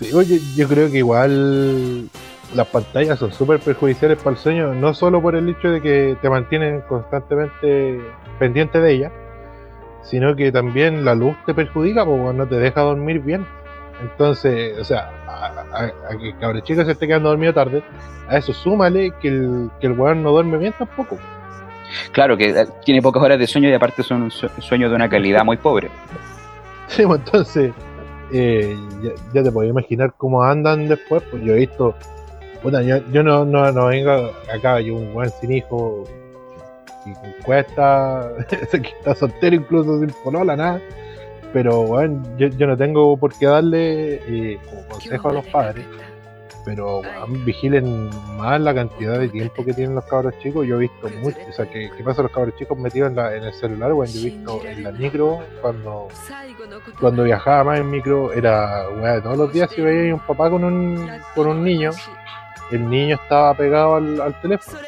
[0.00, 2.08] sí, oye, yo creo que igual
[2.54, 6.16] las pantallas son súper perjudiciales para el sueño, no solo por el hecho de que
[6.20, 8.00] te mantienen constantemente
[8.38, 9.12] pendiente de ella,
[10.02, 13.46] sino que también la luz te perjudica porque no te deja dormir bien.
[14.02, 17.82] Entonces, o sea, a, que cabrón chico se esté quedando dormido tarde,
[18.28, 21.18] a eso súmale que el, que el weón no duerme bien tampoco.
[22.12, 25.44] Claro, que eh, tiene pocas horas de sueño y aparte son sueños de una calidad
[25.44, 25.90] muy pobre.
[26.86, 27.72] Sí, pues entonces,
[28.32, 28.76] eh,
[29.32, 31.94] ya, te puedes imaginar cómo andan después, pues yo he visto,
[32.62, 36.04] bueno, yo, yo no, no, no, vengo acá, yo un weón sin hijo,
[37.06, 40.80] y cuesta, que está soltero incluso sin polola, nada
[41.52, 45.84] pero bueno, yo, no tengo por qué darle eh, como consejo a los padres,
[46.64, 47.02] pero
[47.44, 50.66] vigilen más la cantidad de tiempo que tienen los cabros chicos.
[50.66, 53.44] Yo he visto mucho, o sea, que, pasa los cabros chicos metidos en, la, en
[53.44, 56.08] el celular, bueno, yo he visto en la micro, cuando,
[57.00, 60.62] cuando viajaba más en micro, era, bueno, todos los días si veía un papá con
[60.62, 61.90] un, con un niño,
[62.70, 64.78] el niño estaba pegado al, al teléfono,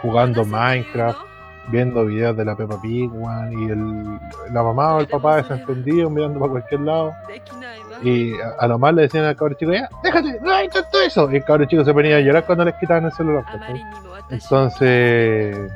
[0.00, 1.27] jugando Minecraft
[1.70, 3.10] viendo videos de la Peppa Pig,
[3.50, 4.18] y el,
[4.52, 7.12] la mamá o el papá desentendido mirando para cualquier lado.
[8.02, 11.30] Y a, lo más le decían al cabrón chico, ya, déjate, no intento eso.
[11.30, 13.44] Y el cabrón chico se ponía a llorar cuando les quitaban el celular.
[14.30, 15.70] Entonces,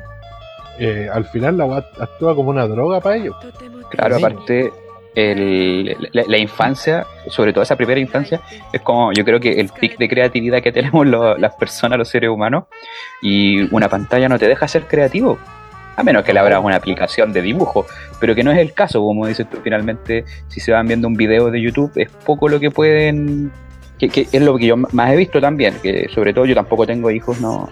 [0.79, 3.35] eh, al final la weá actúa como una droga para ellos.
[3.89, 4.71] Claro, aparte,
[5.15, 9.97] el, la, infancia, sobre todo esa primera infancia, es como yo creo que el pic
[9.97, 12.65] de creatividad que tenemos las personas, los seres humanos,
[13.21, 15.37] y una pantalla no te deja ser creativo
[15.95, 17.85] a menos que le abras una aplicación de dibujo,
[18.19, 21.15] pero que no es el caso, como dices tú, finalmente si se van viendo un
[21.15, 23.51] video de YouTube es poco lo que pueden,
[23.99, 27.11] que, es lo que yo más he visto también, que sobre todo yo tampoco tengo
[27.11, 27.69] hijos, no,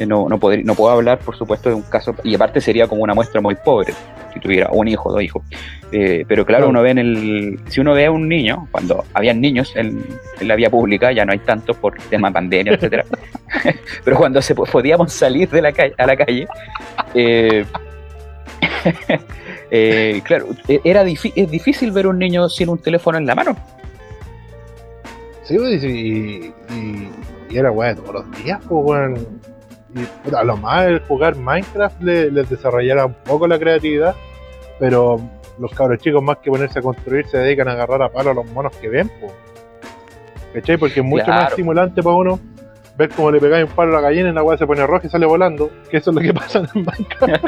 [0.00, 3.02] eh, no, no, no puedo hablar por supuesto de un caso, y aparte sería como
[3.02, 3.92] una muestra muy pobre,
[4.32, 5.42] si tuviera un hijo, dos hijos.
[5.92, 7.60] Eh, pero claro, uno ve en el.
[7.68, 10.04] Si uno ve a un niño, cuando habían niños en,
[10.40, 13.04] la vía pública, ya no hay tantos por tema de pandemia, etcétera.
[14.04, 16.46] pero cuando se podíamos salir de la calle, a la calle,
[17.14, 17.64] eh,
[19.70, 23.56] Eh, claro, e- era es difícil ver un niño sin un teléfono en la mano.
[25.44, 27.08] Sí, pues, y, y,
[27.50, 29.39] y era weón todos los días, pues weón.
[29.94, 34.14] Y a lo más el jugar Minecraft le- les desarrollara un poco la creatividad,
[34.78, 35.20] pero
[35.58, 38.34] los cabros chicos más que ponerse a construir se dedican a agarrar a palo a
[38.34, 39.32] los monos que ven, pues.
[40.54, 40.76] ¿Cachai?
[40.76, 42.40] Porque es mucho más estimulante para uno
[42.96, 45.06] ver cómo le pegáis un palo a la gallina y la weá se pone roja
[45.06, 47.44] y sale volando, que eso es lo que pasa en Minecraft.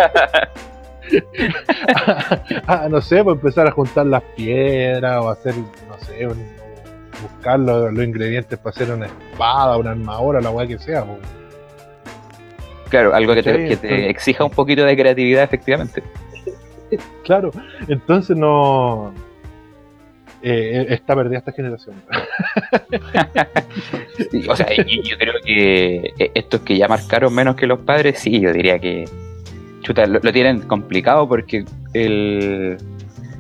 [2.67, 6.47] ah, no sé, pues empezar a juntar las piedras o hacer, no sé, un-
[7.23, 11.05] buscar los, los ingredientes para hacer una espada, una armadura, la weá que sea.
[11.05, 11.19] pues.
[12.93, 16.03] Claro, algo que te, que exija un poquito de creatividad, efectivamente.
[17.25, 17.51] Claro,
[17.89, 19.15] entonces no.
[20.43, 21.97] eh, está perdida esta generación.
[24.31, 27.79] Sí, O sea, yo, yo creo que eh, estos que ya marcaron menos que los
[27.79, 29.07] padres, sí, yo diría que
[29.81, 32.77] chuta, lo, lo tienen complicado porque el,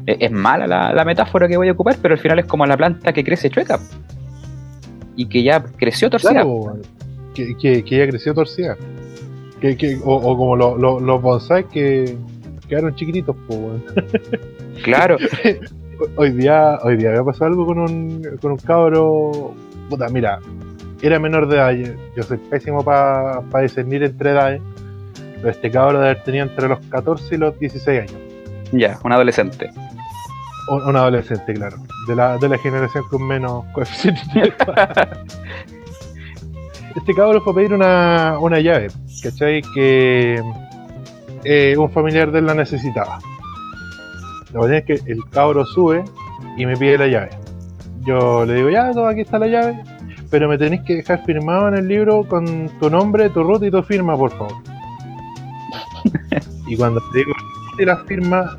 [0.07, 2.65] eh, es mala la, la metáfora que voy a ocupar, pero al final es como
[2.65, 3.79] la planta que crece chueca
[5.15, 6.31] y que ya creció torcida.
[6.33, 6.81] Claro, weón.
[7.35, 8.79] que, que, que ya creció torcida.
[9.62, 12.16] Que, que, o, o como lo- lo- los bonsai que
[12.68, 13.83] quedaron chiquititos, pues.
[14.83, 15.16] Claro,
[16.16, 19.55] hoy día hoy día había pasado algo con un, con un cabro
[19.88, 20.40] puta mira
[21.03, 24.61] era menor de edad yo, soy pésimo para discernir entre edades
[25.37, 28.20] pero este cabro debe haber tenido entre los 14 y los 16 años
[28.72, 29.70] ya, un adolescente.
[30.68, 31.77] un, un adolescente claro
[32.09, 34.22] de la, de la generación con menos coeficiente.
[36.94, 38.88] este cabro fue a pedir una, una llave
[39.22, 39.62] ¿cachai?
[39.74, 40.42] que
[41.44, 43.18] eh, un familiar de él la necesitaba
[44.52, 46.05] la verdad es que el cabro sube
[46.57, 47.31] y me pide la llave.
[48.05, 49.83] Yo le digo, ya, toma, aquí está la llave,
[50.31, 53.70] pero me tenéis que dejar firmado en el libro con tu nombre, tu ruta y
[53.70, 54.52] tu firma, por favor.
[56.66, 57.33] y cuando te digo
[57.70, 58.57] "¿Dónde la firma,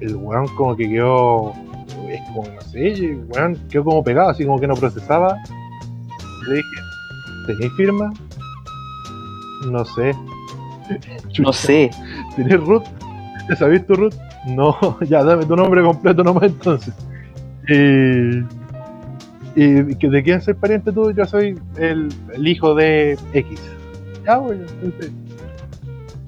[0.00, 1.52] el weón como que quedó,
[2.08, 5.36] es como, no sé, el weón quedó como pegado, así como que no procesaba.
[6.48, 6.68] Le dije,
[7.54, 8.12] ¿tenéis firma?
[9.70, 10.14] No sé.
[11.38, 11.90] No sé.
[12.34, 12.84] ¿Tienes root?
[13.48, 14.14] ¿Ya sabéis tu root?
[14.46, 14.76] No,
[15.08, 16.94] ya dame tu nombre completo nomás entonces.
[17.68, 18.40] Y,
[19.56, 23.60] y de quién soy pariente tú, yo soy el, el hijo de X.
[24.24, 25.12] Ya, bueno, entonces.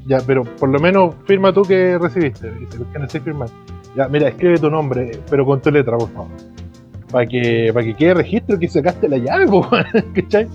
[0.07, 2.51] Ya, pero por lo menos firma tú que recibiste.
[2.53, 3.49] Dice, ¿por qué no sé firmar?
[3.97, 6.31] Ya, mira, escribe tu nombre, pero con tu letra, por favor.
[7.11, 9.47] Para que, para que quede registro que sacaste la llave,
[10.15, 10.49] ¿cachai?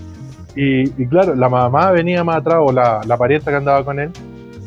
[0.57, 3.99] Y, y claro, la mamá venía más atrás, o la, la parienta que andaba con
[3.99, 4.09] él,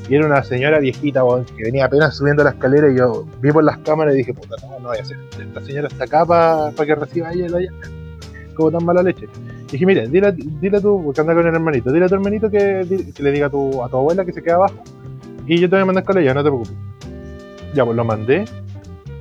[0.08, 1.22] y era una señora viejita,
[1.56, 4.56] que venía apenas subiendo la escalera y yo vi por las cámaras y dije, puta,
[4.62, 5.16] no, no voy a hacer.
[5.40, 7.78] Esta señora está acá para que reciba ella la llave.
[8.54, 9.28] Como tan mala leche.
[9.68, 12.50] Y dije, mira, dile, dile tú, porque anda con el hermanito, dile a tu hermanito
[12.50, 14.82] que, que le diga a tu, a tu abuela que se queda abajo.
[15.46, 16.74] Y yo te voy a mandar con la llave, no te preocupes.
[17.74, 18.44] Ya, pues lo mandé.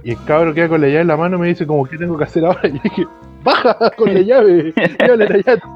[0.04, 2.00] Y el cabro queda con la llave en la mano y me dice, como, ¿qué
[2.00, 2.62] tengo que hacer ahora?
[2.68, 3.08] Y yo dije,
[3.44, 5.68] baja con la llave, llévale la llave a tu.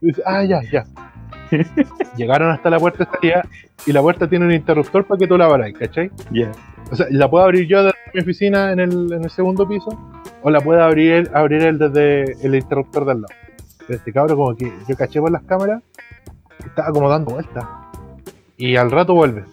[0.00, 0.84] Y dice, ah, ya, ya.
[2.16, 3.42] Llegaron hasta la puerta de salida
[3.86, 6.10] y la puerta tiene un interruptor para que tú la abras, ¿cachai?
[6.30, 6.52] Ya.
[6.90, 9.90] O sea, la puedo abrir yo desde mi oficina en el, en el segundo piso
[10.42, 13.34] o la puede abrir él, abrir él desde el interruptor del lado.
[13.86, 15.82] Pero este cabro como que yo caché por las cámaras
[16.64, 17.64] estaba como dando vueltas.
[18.56, 19.44] Y al rato vuelve.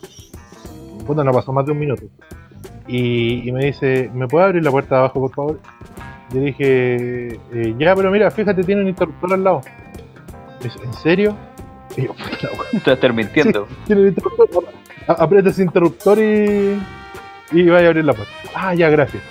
[1.06, 2.04] Puta, no pasó más de un minuto.
[2.88, 5.60] Y, y me dice, ¿me puede abrir la puerta de abajo, por favor?
[6.34, 9.62] Yo dije, eh, ya, pero mira, fíjate, tiene un interruptor al lado.
[10.64, 11.36] ¿En serio?
[11.96, 12.14] Y yo,
[12.72, 13.68] puta, estás mintiendo.
[13.86, 14.66] tiene el interruptor.
[15.08, 16.82] Aprieta ese interruptor y,
[17.52, 18.34] y vaya a abrir la puerta.
[18.54, 19.24] Ah, ya, gracias.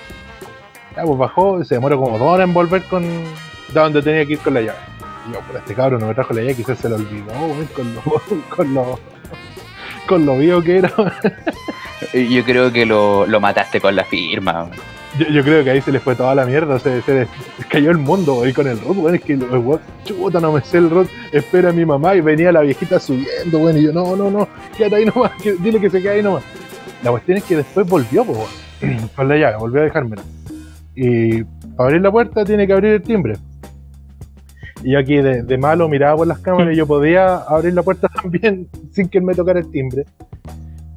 [0.96, 4.34] Ya, pues bajó, se demoró como dos horas en volver con de donde tenía que
[4.34, 4.78] ir con la llave.
[5.28, 7.32] Y yo, este cabrón no me trajo la llave, quizás se lo olvidó,
[7.74, 8.02] con lo,
[8.56, 8.98] con lo,
[10.06, 10.92] con lo vivo que era.
[12.12, 14.70] Yo creo que lo, lo mataste con la firma.
[15.18, 17.28] Yo, yo creo que ahí se le fue toda la mierda, se, les
[17.68, 20.78] cayó el mundo ahí con el root, weón, es que weón, chuta, no me sé
[20.78, 24.14] el root, espera a mi mamá y venía la viejita subiendo, weón, y yo, no,
[24.16, 26.44] no, no, quédate ahí nomás, dile que se quede ahí nomás.
[27.02, 28.38] La cuestión es que después volvió, pues,
[28.82, 30.22] weón, con la llave, volvió a dejármela.
[30.94, 33.34] Y para abrir la puerta tiene que abrir el timbre.
[34.82, 37.82] Y yo aquí de, de malo miraba por las cámaras y yo podía abrir la
[37.82, 40.04] puerta también sin que él me tocara el timbre.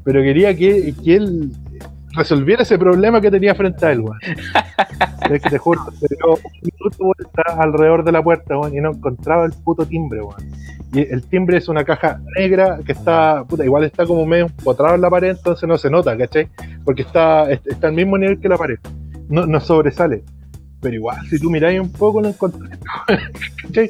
[0.04, 1.52] Pero quería que, que él
[2.14, 4.18] resolviera ese problema que tenía frente a él, weón.
[5.30, 8.92] Es que te juro, se un minuto vuelta alrededor de la puerta, weón, y no
[8.92, 10.50] encontraba el puto timbre, weón.
[10.92, 14.96] Y el timbre es una caja negra que está, puta, igual está como medio empotrado
[14.96, 16.48] en la pared, entonces no se nota, ¿cachai?
[16.84, 18.80] Porque está, est- está al mismo nivel que la pared.
[19.30, 20.24] No, sobresale.
[20.82, 22.72] Pero igual, si tú miráis un poco, lo encontrás,
[23.64, 23.88] ¿cachai?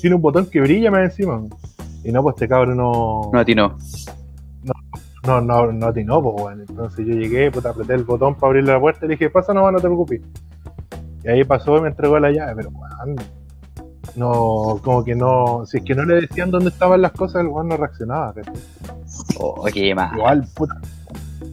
[0.00, 1.40] Tiene un botón que brilla más encima.
[2.02, 3.54] Y no, pues este cabrón no, No, a ti
[5.26, 5.40] no.
[5.40, 6.60] no, no, atinó, pues, weón.
[6.60, 9.52] Entonces yo llegué, puta, apreté el botón para abrir la puerta y le dije, pasa
[9.52, 10.20] nomás, no te preocupes.
[11.24, 13.16] Y ahí pasó y me entregó la llave, pero weón,
[14.14, 17.48] no, como que no, si es que no le decían dónde estaban las cosas, el
[17.48, 18.32] weón no reaccionaba.
[19.38, 20.16] Oh, qué más.
[20.16, 20.80] Igual, puta,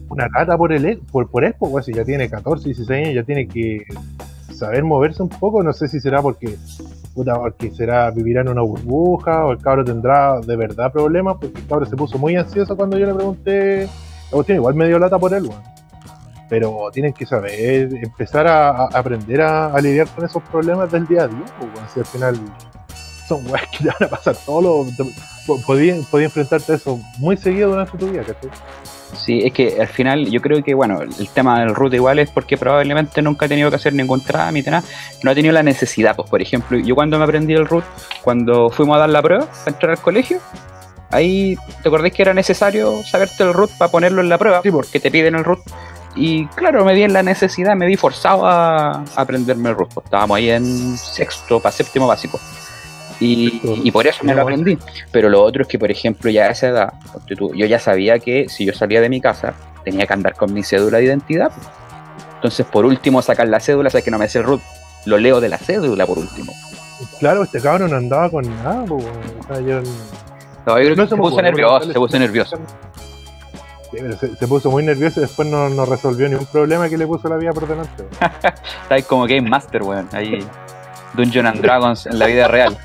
[0.08, 3.14] una rata por el por, por él, pues, weón, si ya tiene 14, 16 años,
[3.14, 3.84] ya tiene que
[4.54, 6.56] saber moverse un poco, no sé si será porque,
[7.14, 7.34] puta,
[7.74, 11.86] será, vivirá en una burbuja, o el cabro tendrá de verdad problemas, porque el cabro
[11.86, 15.32] se puso muy ansioso cuando yo le pregunté, la cuestión igual me dio lata por
[15.32, 15.62] él, weón.
[16.48, 21.28] Pero tienen que saber, empezar a, aprender a, lidiar con esos problemas del día a
[21.28, 22.38] día, pues, si al final
[23.26, 24.86] son weas que te van a pasar todo lo,
[25.46, 28.50] te- podía, enfrentarte a eso muy seguido durante tu vida, ¿cachai?
[29.16, 32.30] Sí, es que al final yo creo que, bueno, el tema del root igual es
[32.30, 34.82] porque probablemente nunca ha tenido que hacer ningún trámite, nada.
[35.22, 37.84] No ha tenido la necesidad, pues por ejemplo, yo cuando me aprendí el root,
[38.22, 40.40] cuando fuimos a dar la prueba para entrar al colegio,
[41.10, 44.98] ahí te acordás que era necesario saberte el root para ponerlo en la prueba, porque
[44.98, 45.60] te piden el root.
[46.16, 49.94] Y claro, me vi en la necesidad, me vi forzado a, a aprenderme el root.
[49.94, 52.40] pues, estábamos ahí en sexto para séptimo básico.
[53.20, 54.78] Y, y por eso me lo aprendí.
[55.12, 56.92] Pero lo otro es que, por ejemplo, ya a esa edad,
[57.28, 59.54] yo ya sabía que si yo salía de mi casa
[59.84, 61.52] tenía que andar con mi cédula de identidad.
[62.36, 64.60] Entonces, por último, sacar la cédula, sabes que no me el root,
[65.06, 66.52] lo leo de la cédula por último.
[67.18, 68.84] Claro, este cabrón no andaba con nada.
[68.88, 69.00] O
[69.46, 69.80] sea, yo
[70.66, 72.58] No, yo creo que No se puso nervioso, se puso nervioso.
[74.18, 77.06] Se, se puso muy nervioso y después no, no resolvió ni un problema que le
[77.06, 78.04] puso la vida por delante.
[78.20, 80.08] Está ahí como Game Master, weón.
[80.12, 80.44] Ahí,
[81.14, 82.76] Dungeon and Dragons en la vida real.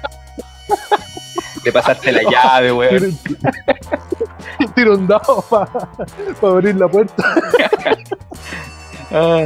[1.70, 3.16] De pasarte la llave, weón.
[4.76, 5.70] Tiro un dado para
[6.42, 7.24] abrir la puerta.
[9.12, 9.46] Ah,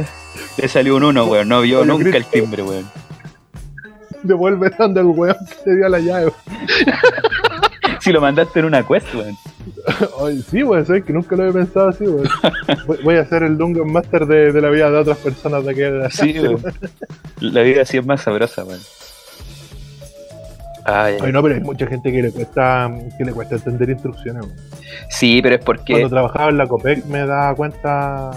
[0.56, 1.48] le salió un uno, weón.
[1.50, 2.90] No vio Oye, nunca el timbre, weón.
[4.22, 6.32] Devuelve dando el weón que te dio la llave.
[8.00, 9.36] Si lo mandaste en una quest, weón.
[10.22, 12.28] Ay, sí, weón, sabes que nunca lo había pensado así, weón.
[13.04, 16.16] Voy, a hacer el Dungeon Master de, de la vida de otras personas de aquí.
[16.16, 16.62] Sí, weón.
[17.40, 18.80] La vida así es más sabrosa, weón.
[20.84, 24.46] Ay, Ay, no, pero hay mucha gente que le cuesta que le cuesta entender instrucciones.
[25.08, 25.94] Sí, pero es porque.
[25.94, 28.32] Cuando trabajaba en la COPEC me daba cuenta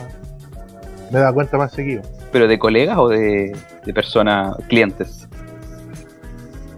[1.12, 2.02] me daba cuenta más seguido.
[2.32, 5.28] ¿Pero de colegas o de, de personas, clientes?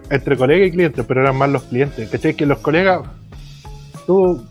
[0.09, 2.09] Entre colegas y clientes, pero eran más los clientes.
[2.09, 2.35] ¿Cachai?
[2.35, 3.01] Que los colegas,
[4.05, 4.43] tú,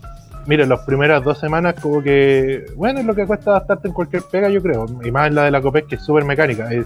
[0.45, 4.23] mira, las primeras dos semanas como que, bueno, es lo que cuesta adaptarte en cualquier
[4.23, 4.85] pega, yo creo.
[5.03, 6.71] Y más en la de la COPEC, que es súper mecánica.
[6.71, 6.85] Es,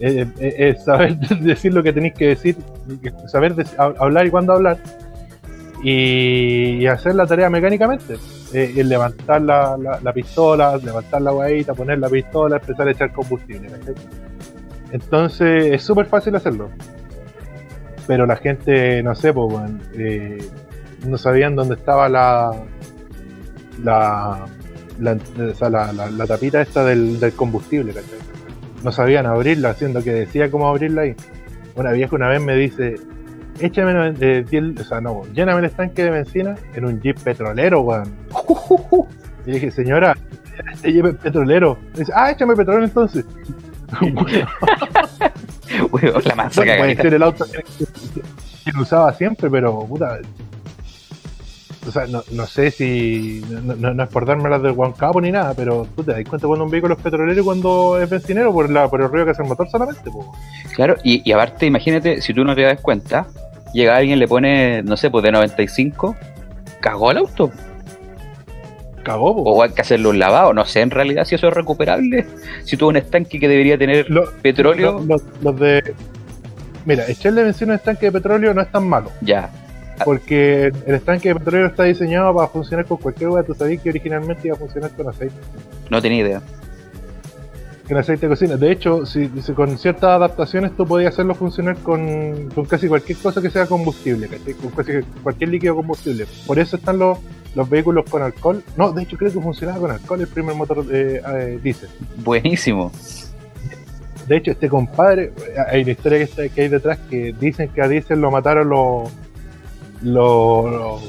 [0.00, 2.56] es- es- es saber decir lo que tenéis que decir,
[3.28, 3.54] saber
[3.98, 4.78] hablar y cuándo hablar.
[5.82, 8.16] Y, hacer la tarea mecánicamente.
[8.52, 13.12] Eh, levantar la, la- la pistola, levantar la guaita, poner la pistola, empezar a echar
[13.12, 13.68] combustible.
[13.68, 13.94] ¿cachai?
[14.92, 16.70] Entonces es súper fácil hacerlo.
[18.06, 19.52] Pero la gente, no sé, pues,
[19.94, 20.38] eh,
[21.06, 22.52] no sabían dónde estaba la
[23.82, 24.46] la,
[25.00, 27.92] la, tapita esta del, combustible.
[28.82, 31.14] No sabían abrirla, haciendo que decía cómo abrirla ahí.
[31.74, 32.96] Una vieja una vez me dice,
[33.60, 37.80] échame eh, diez- o sea, no, lléname el estanque de benzina en un jeep petrolero,
[37.80, 38.14] weón.
[39.46, 40.16] Y dije, señora,
[40.72, 41.78] este jeep es petrolero.
[41.94, 43.24] Dice, ah, échame petróleo entonces.
[45.92, 46.50] Weón, la
[47.02, 47.64] el auto que,
[48.80, 50.18] usaba siempre, pero puta.
[51.86, 53.42] O sea, no, no sé si.
[53.48, 56.24] No, no- no es por darme las del Huancapo ni nada, pero tú te das
[56.28, 59.24] cuenta cuando un vehículo es petrolero y cuando es bencinero por, la, por el ruido
[59.26, 60.10] que hace el motor solamente.
[60.10, 60.34] po.
[60.74, 63.26] Claro, y, y aparte, imagínate, si tú no te das cuenta,
[63.72, 66.16] llega alguien, le pone, no sé, pues de 95,
[66.80, 67.50] cagó el auto.
[69.02, 69.42] Cagó, po.
[69.42, 72.26] O hay que hacerle un lavado, no sé en realidad si eso es recuperable.
[72.64, 75.94] Si tuvo un estanque que debería tener Lo- petróleo, lo- los, los de.
[76.84, 79.50] Mira, echarle benzina a un estanque de petróleo no es tan malo, ya.
[80.04, 83.42] Porque el estanque de petróleo está diseñado para funcionar con cualquier hueá.
[83.42, 85.34] Tú sabías que originalmente iba a funcionar con aceite.
[85.90, 86.42] No tenía idea.
[87.88, 88.56] con aceite de cocina.
[88.56, 93.18] De hecho, si, si con ciertas adaptaciones tú podías hacerlo funcionar con, con casi cualquier
[93.18, 94.54] cosa que sea combustible, ¿cachai?
[94.54, 94.92] Con casi
[95.22, 96.26] cualquier líquido combustible.
[96.46, 97.18] Por eso están los,
[97.54, 98.62] los vehículos con alcohol.
[98.76, 101.88] No, de hecho creo que funcionaba con alcohol el primer motor eh, eh, diésel.
[102.24, 102.90] Buenísimo.
[104.26, 107.68] De hecho, este compadre, eh, hay una historia que, está- que hay detrás que dicen
[107.68, 109.08] que a diésel lo mataron los
[110.02, 111.02] los, los,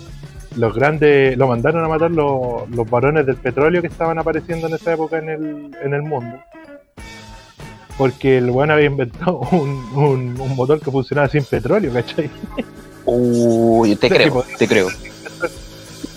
[0.55, 4.73] los grandes, lo mandaron a matar los, los varones del petróleo que estaban apareciendo en
[4.73, 6.37] esa época en el, en el mundo.
[7.97, 12.29] Porque el weón había inventado un, un, un motor que funcionaba sin petróleo, ¿cachai?
[13.05, 14.87] Uy, te creo, te creo.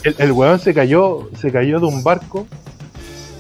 [0.03, 2.47] El, el weón se cayó, se cayó de un barco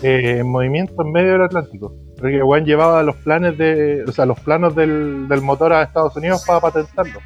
[0.02, 1.94] eh, en movimiento en medio del Atlántico.
[2.18, 5.82] Porque el weón llevaba los planes de, o sea, los planos del, del motor a
[5.82, 7.20] Estados Unidos para patentarlo.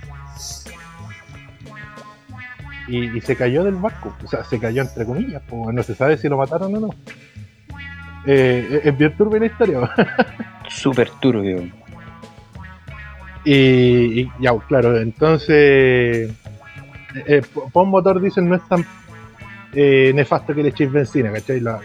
[2.89, 4.14] Y, se cayó del barco.
[4.24, 6.91] O sea, se cayó entre comillas, pues no se sabe si lo mataron o no.
[8.26, 9.91] Eh, es bien turbia la historia.
[10.68, 11.68] Súper turbio.
[13.45, 16.32] Y, ya, claro, entonces,
[17.26, 18.85] eh, un motor diésel no es tan
[19.74, 21.61] eh, nefasto que le echéis benzina, ¿cachai?
[21.61, 21.80] La,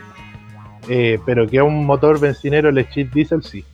[0.87, 3.65] eh, pero que a un motor bencinero le echéis diésel, sí.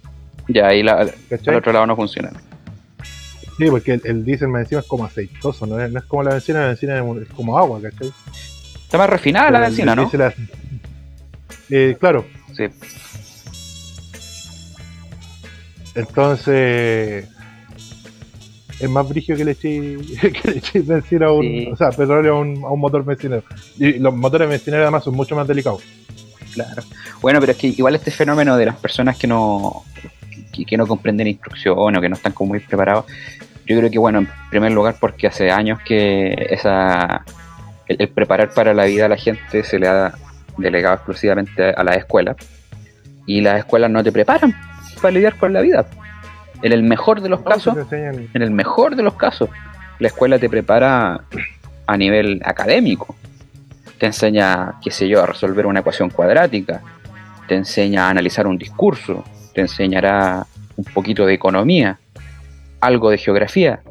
[0.48, 2.32] Ya, ahí la, al otro lado no funciona.
[3.58, 5.80] Sí, porque el, diésel me encima es como aceitoso, ¿no?
[5.80, 8.12] es, como la benzina, la benzina es como agua, ¿cachai?
[8.84, 10.10] Está más refinada la benzina, ¿no?
[11.70, 12.26] Eh, claro.
[12.54, 12.66] Sí.
[15.96, 17.30] Entonces,
[18.78, 22.68] es más brígido que le eches benzina a un, o sea, petróleo a un, a
[22.68, 23.44] un motor bencinero.
[23.78, 25.82] Y los motores benzineros además son mucho más delicados.
[26.54, 26.84] Claro.
[27.22, 29.84] Bueno, pero es que igual este fenómeno de las personas que no
[30.64, 33.06] que, no comprenden instrucción o que no están como muy preparados,
[33.66, 37.26] yo creo que bueno, en primer lugar porque hace años que esa
[37.88, 40.14] el, preparar para la vida a la gente se le ha
[40.58, 42.36] delegado exclusivamente a las escuelas.
[43.26, 44.54] Y las escuelas no te preparan
[45.02, 45.86] para lidiar con la vida.
[46.62, 49.50] En el mejor de los casos, en el mejor de los casos,
[50.00, 51.22] la escuela te prepara
[51.88, 53.16] a nivel académico.
[53.98, 56.82] Te enseña, qué sé yo, a resolver una ecuación cuadrática,
[57.48, 60.46] te enseña a analizar un discurso, te enseñará
[60.76, 61.98] un poquito de economía,
[62.80, 63.82] algo de geografía,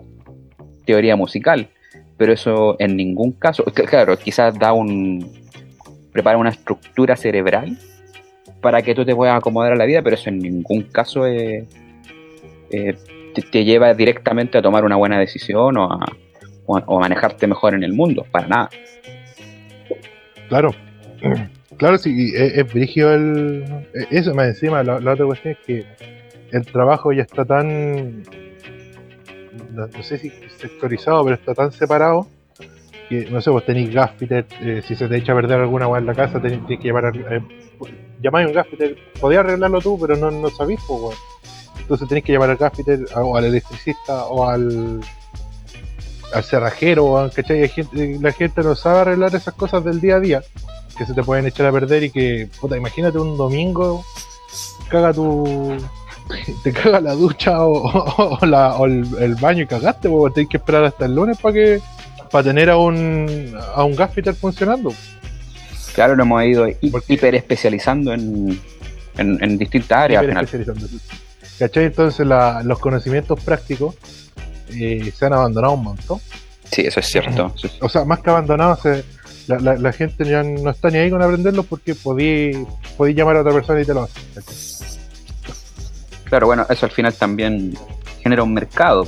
[0.85, 1.68] teoría musical,
[2.16, 5.32] pero eso en ningún caso, claro, quizás da un,
[6.12, 7.76] prepara una estructura cerebral
[8.61, 11.24] para que tú te puedas acomodar a la vida, pero eso en ningún caso
[12.70, 18.24] te, lleva directamente a tomar una buena decisión o a, manejarte mejor en el mundo,
[18.30, 18.70] para nada.
[20.49, 20.74] Claro,
[21.76, 23.64] claro, sí, es, es el.
[24.11, 25.85] Eso más encima, la, otra cuestión es que
[26.53, 28.22] el trabajo ya está tan.
[29.75, 32.27] No, sé si sectorizado, pero está tan separado
[33.09, 35.99] que, no sé, vos tenéis gaffiter, eh, si se te echa a perder alguna agua
[35.99, 37.14] en la casa, tenéis que llevar.
[37.16, 37.43] Eh,
[38.22, 41.16] llamáis un gaffiter, podías arreglarlo tú, pero no, no sabís, pues,
[41.81, 45.01] Entonces tenéis que llevar al gaffiter o al electricista o al
[46.33, 47.68] al cerrajero, ¿cachai?
[47.68, 50.43] Gente, la gente no sabe arreglar esas cosas del día a día
[50.97, 54.05] que se te pueden echar a perder y que, puta, imagínate un domingo,
[54.89, 55.77] caga tu.
[56.62, 61.14] te caga la ducha o, el, baño y cagaste, porque tenés que esperar hasta el
[61.14, 61.81] lunes para que
[62.31, 64.93] para tener a un, a un gaffiter funcionando.
[65.95, 66.66] Claro, nos hemos ido
[67.09, 68.61] hiper especializando en,
[69.16, 70.25] en, distintas áreas.
[71.59, 71.85] ¿Cachai?
[71.85, 73.95] Entonces los conocimientos prácticos
[74.70, 76.18] eh, se han abandonado un montón.
[76.70, 77.55] Sí, eso es cierto.
[77.81, 78.77] O sea, más que abandonado,
[79.47, 82.53] la, gente ya no está ni ahí con aprenderlo porque podí,
[82.97, 84.20] podí llamar a otra persona y te lo hace.
[86.35, 87.74] Claro, bueno, eso al final también
[88.20, 89.07] genera un mercado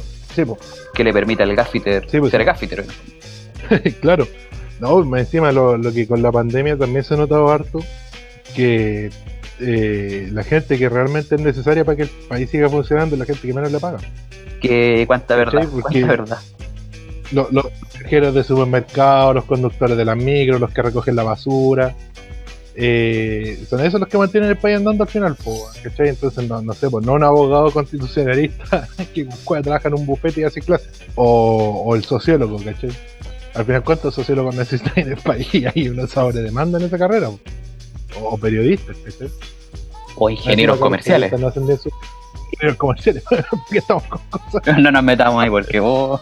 [0.94, 2.84] que le permita al gaffiter pues ser gaffiter.
[4.00, 4.28] claro.
[4.78, 7.80] No, encima lo, que con la pandemia también se ha notado harto
[8.54, 9.10] que
[9.58, 13.24] eh, la gente que realmente es necesaria para que el país siga funcionando es la
[13.24, 13.98] gente que menos le paga.
[14.60, 16.38] Que cuánta verdad, cuánta verdad.
[17.32, 17.66] Los, los
[18.34, 21.92] de supermercado, los conductores de las micros, los que recogen la basura,
[22.78, 25.34] eh, son esos los que mantienen el país andando al final,
[25.82, 26.10] ¿cachai?
[26.10, 29.26] Entonces, no, no sé, pues no un abogado constitucionalista que
[29.62, 32.90] trabaja en un bufete y hace clases, o, el sociólogo, ¿cachai?
[33.54, 35.48] Al final, ¿cuántos sociólogos necesitan en el país?
[35.74, 37.30] Hay una demanda en esa carrera,
[38.20, 39.30] o, periodistas, ¿cachai?
[40.16, 41.32] O ingenieros comerciales.
[41.32, 44.78] No ingenieros comerciales, porque estamos con cosas.
[44.78, 46.20] No nos metamos ahí porque vos.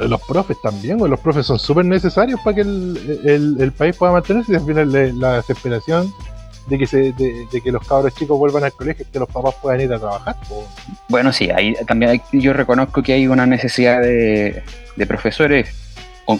[0.00, 4.56] Los profes también, los profes son súper necesarios para que el, país pueda mantenerse y
[4.56, 6.12] al final la desesperación
[6.66, 9.54] de que se, de, que los cabros chicos vuelvan al colegio y que los papás
[9.60, 10.36] puedan ir a trabajar.
[11.08, 14.62] Bueno, sí, ahí también yo reconozco que hay una necesidad de,
[15.06, 15.68] profesores,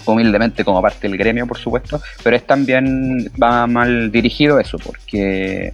[0.05, 5.73] humildemente como parte del gremio, por supuesto, pero es también va mal dirigido eso, porque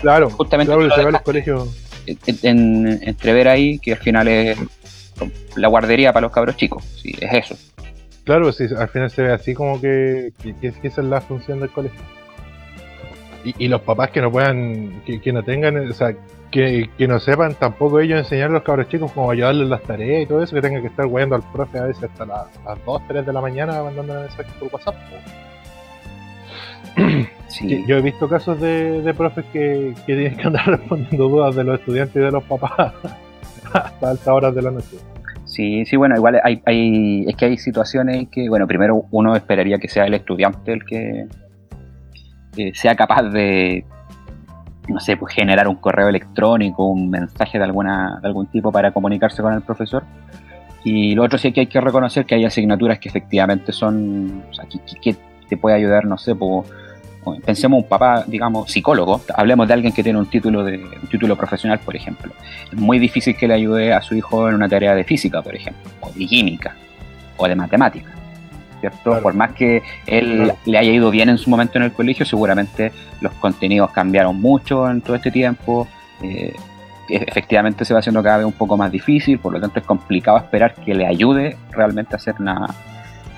[0.00, 1.68] claro, justamente claro, los colegios.
[2.42, 4.58] En, entrever ahí que al final es
[5.56, 7.56] la guardería para los cabros chicos, sí, es eso.
[8.24, 11.70] Claro, sí, al final se ve así como que, que, esa es la función del
[11.70, 12.00] colegio.
[13.44, 16.16] Y, los papás que no puedan, que, no tengan, o sea,
[16.50, 20.26] que, no sepan tampoco ellos enseñar a los cabros chicos como ayudarles las tareas y
[20.26, 23.26] todo eso, que tengan que estar guayando al profe a veces hasta las 2, 3
[23.26, 24.94] de la mañana mandando mensajes por WhatsApp.
[27.48, 27.84] Sí.
[27.86, 31.62] Yo he visto casos de, de profes que, que tienen que andar respondiendo dudas de
[31.62, 32.94] los estudiantes y de los papás
[33.84, 34.96] hasta altas horas de la noche.
[35.44, 39.78] Sí, sí, bueno, igual hay, hay, es que hay situaciones que, bueno, primero uno esperaría
[39.78, 41.28] que sea el estudiante el que
[42.72, 43.84] sea capaz de,
[44.88, 48.92] no sé, pues generar un correo electrónico, un mensaje de alguna de algún tipo para
[48.92, 50.04] comunicarse con el profesor.
[50.84, 54.54] Y lo otro sí que hay que reconocer que hay asignaturas que efectivamente son, o
[54.54, 55.16] sea, que, que
[55.48, 56.64] te puede ayudar, no sé, por
[57.44, 61.36] pensemos un papá, digamos, psicólogo, hablemos de alguien que tiene un título de un título
[61.36, 62.32] profesional, por ejemplo.
[62.72, 65.54] Es muy difícil que le ayude a su hijo en una tarea de física, por
[65.54, 66.74] ejemplo, o de química,
[67.36, 68.10] o de matemática.
[68.80, 69.22] ¿cierto?
[69.22, 72.92] Por más que él le haya ido bien en su momento en el colegio, seguramente
[73.22, 75.88] los contenidos cambiaron mucho en todo este tiempo.
[76.22, 76.54] Eh,
[77.08, 80.36] efectivamente se va haciendo cada vez un poco más difícil, por lo tanto es complicado
[80.38, 82.66] esperar que le ayude realmente a hacer una,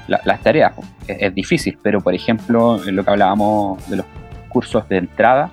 [0.07, 0.73] las tareas.
[1.07, 4.07] Es, difícil, pero por ejemplo, en lo que hablábamos de los
[4.49, 5.51] cursos de entrada,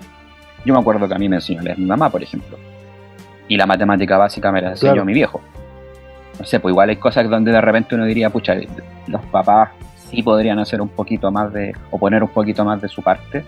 [0.64, 2.58] yo me acuerdo que a mí me enseñó a leer mi mamá, por ejemplo.
[3.48, 5.40] Y la matemática básica me la enseñó mi viejo.
[6.38, 8.54] No sé, pues igual hay cosas donde de repente uno diría, pucha,
[9.06, 9.70] los papás
[10.10, 13.44] sí podrían hacer un poquito más de, o poner un poquito más de su parte,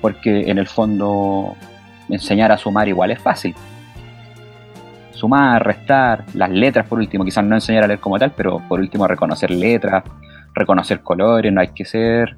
[0.00, 1.54] porque en el fondo
[2.08, 3.54] enseñar a sumar igual es fácil.
[5.12, 8.80] Sumar, restar, las letras por último, quizás no enseñar a leer como tal, pero por
[8.80, 10.04] último reconocer letras,
[10.54, 12.36] reconocer colores, no hay que ser...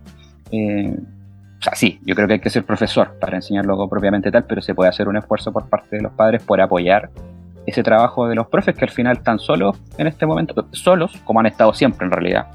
[0.51, 0.97] Eh,
[1.59, 4.61] o sea, sí, yo creo que hay que ser profesor para enseñarlo propiamente tal, pero
[4.61, 7.11] se puede hacer un esfuerzo por parte de los padres por apoyar
[7.67, 11.41] ese trabajo de los profes que al final están solos en este momento, solos, como
[11.41, 12.47] han estado siempre en realidad,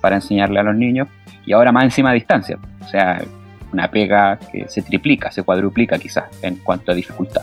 [0.00, 1.08] para enseñarle a los niños,
[1.44, 2.58] y ahora más encima a distancia.
[2.80, 3.22] O sea,
[3.72, 7.42] una pega que se triplica, se cuadruplica quizás en cuanto a dificultad.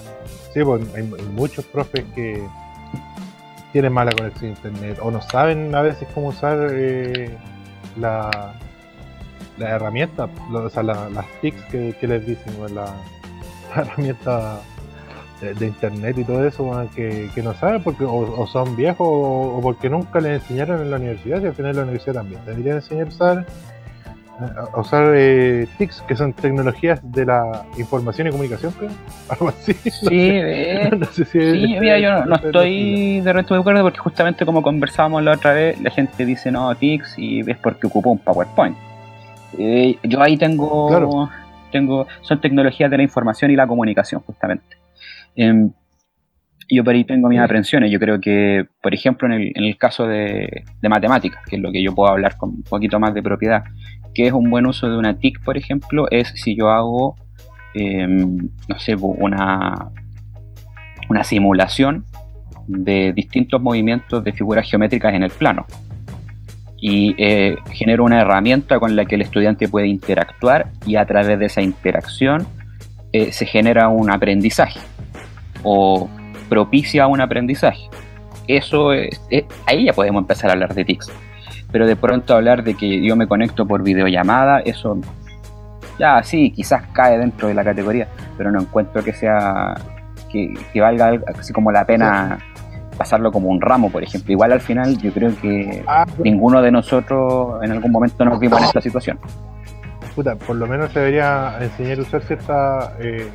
[0.54, 1.04] Sí, pues hay,
[1.34, 2.42] muchos profes que
[3.72, 7.38] tienen mala conexión a internet o no saben a veces cómo usar eh,
[7.98, 8.54] la,
[9.58, 12.94] la herramienta, o sea, las TICs que, les dicen, la,
[13.76, 14.62] herramienta
[15.42, 20.20] de, internet y todo eso, que, no saben porque o, son viejos o, porque nunca
[20.20, 23.12] les enseñaron en la universidad, y al final la universidad también deberían enseñar
[24.74, 28.90] a usar, eh, TICs, que son tecnologías de la información y comunicación, creo,
[29.30, 29.74] algo así.
[29.74, 35.24] Sí, eh, sí mira, yo no, estoy de resto de acuerdo porque justamente como conversábamos
[35.24, 38.78] la otra vez, la gente dice no TICs y es porque ocupó un PowerPoint.
[39.58, 41.30] Eh, yo ahí tengo,
[41.72, 44.78] tengo, son tecnologías de la información y la comunicación justamente.
[45.36, 45.72] Em,
[46.70, 47.92] yo por ahí tengo mis aprensiones.
[47.92, 51.62] Yo creo que, por ejemplo, en el, en el caso de, de, matemáticas, que es
[51.62, 53.64] lo que yo puedo hablar con un poquito más de propiedad,
[54.14, 57.16] que es un buen uso de una TIC, por ejemplo, es si yo hago,
[57.74, 59.92] em, no sé, una,
[61.10, 62.06] una simulación
[62.68, 65.66] de distintos movimientos de figuras geométricas en el plano
[66.82, 71.40] y eh, genero una herramienta con la que el estudiante puede interactuar y a través
[71.40, 72.48] de esa interacción
[73.12, 74.80] eh, se genera un aprendizaje
[75.64, 76.10] o
[76.48, 77.90] propicia un aprendizaje.
[78.48, 79.22] Eso es,
[79.66, 81.12] ahí ya podemos empezar a hablar de TICs.
[81.72, 85.00] Pero de pronto hablar de que yo me conecto por videollamada, eso
[86.00, 88.08] ya sí, quizás cae dentro de la categoría,
[88.38, 89.76] pero no encuentro que sea
[90.32, 92.40] que, que valga así como la pena
[93.00, 94.32] pasarlo como un ramo, por ejemplo.
[94.32, 98.60] Igual al final yo creo que ah, ninguno de nosotros en algún momento nos vimos
[98.60, 99.18] en esta situación.
[100.16, 103.30] Puta, por lo menos se debería enseñar a usar ciertas eh,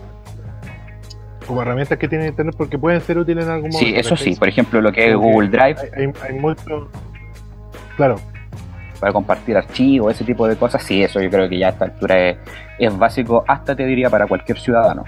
[1.47, 3.87] como herramientas que tiene Internet porque pueden ser útiles en algún momento.
[3.87, 5.77] Sí, eso sí, por ejemplo lo que es Google Drive.
[5.97, 6.91] Hay, hay, mucho...
[7.97, 8.17] Claro.
[9.01, 11.85] Para compartir archivos, ese tipo de cosas, sí, eso yo creo que ya a esta
[11.87, 12.37] altura es,
[12.79, 15.05] es básico, hasta te diría para cualquier ciudadano.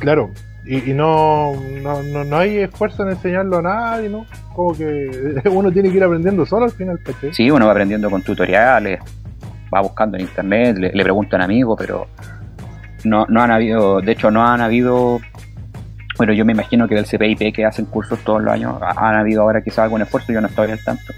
[0.00, 0.30] Claro,
[0.64, 4.26] y, no, no, no, hay esfuerzo en enseñarlo a nadie, ¿no?
[4.54, 7.00] Como que uno tiene que ir aprendiendo solo al final,
[7.32, 9.00] Sí, uno va aprendiendo con tutoriales,
[9.74, 12.06] va buscando en internet, le, le preguntan amigos, pero
[13.04, 15.20] no, no han habido, de hecho no han habido,
[16.18, 19.42] bueno, yo me imagino que del CPIP que hacen cursos todos los años, han habido
[19.42, 21.14] ahora quizás algún esfuerzo, yo no estoy al tanto,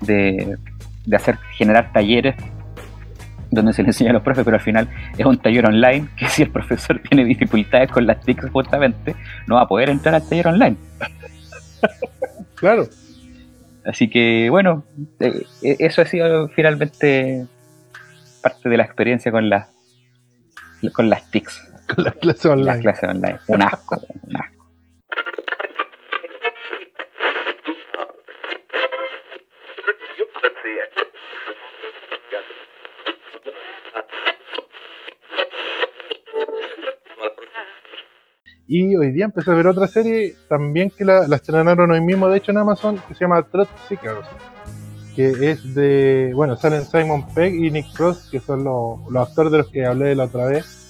[0.00, 0.56] de,
[1.04, 2.36] de hacer, generar talleres
[3.52, 6.26] donde se le enseña a los profes, pero al final es un taller online que
[6.28, 9.14] si el profesor tiene dificultades con las TICs justamente,
[9.46, 10.76] no va a poder entrar al taller online.
[12.54, 12.88] claro.
[13.84, 14.84] Así que bueno,
[15.20, 17.46] eh, eh, eso ha sido finalmente
[18.42, 19.68] parte de la experiencia con las
[20.92, 21.71] con las TICs.
[21.94, 22.66] Con las clases online.
[22.66, 23.38] Las clases online.
[23.48, 24.62] Un asco, un asco.
[38.74, 42.38] Y hoy día empecé a ver otra serie también que la, estrenaron hoy mismo, de
[42.38, 44.26] hecho, en Amazon, que se llama Trot Seekers.
[45.14, 46.32] Que es de.
[46.34, 50.14] Bueno, salen Simon Pegg y Nick Frost, que son los, actores de los que hablé
[50.14, 50.81] la otra vez,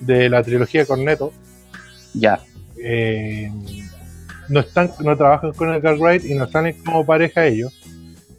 [0.00, 1.32] de la trilogía Corneto.
[2.14, 2.40] Ya.
[2.76, 3.50] Eh,
[4.48, 7.72] no están no trabajan con Edgar Wright y no salen como pareja ellos.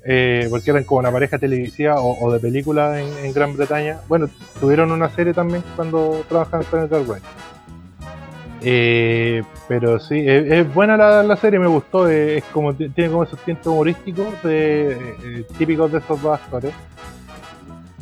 [0.07, 4.01] Eh, porque eran como una pareja televisiva o, de película en, en, Gran Bretaña.
[4.07, 4.29] Bueno,
[4.59, 7.23] tuvieron una serie también cuando trabajan con Edgar Wright.
[8.67, 12.07] Eh, pero sí, es, es buena la, la serie, me gustó.
[12.07, 16.73] Es como tiene como esos tintes humorísticos de, típicos de estos dos actores.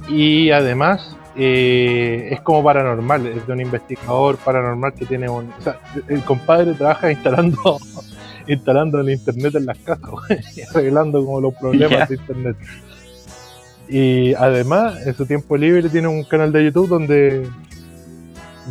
[0.08, 5.52] Y además eh, es como paranormal, es de un investigador paranormal que tiene un.
[5.60, 7.80] O sea, el compadre trabaja instalando
[8.48, 10.10] instalando el internet en las casas,
[10.56, 12.58] y arreglando como los problemas de internet.
[13.90, 17.48] Y además, en su tiempo libre tiene un canal de YouTube donde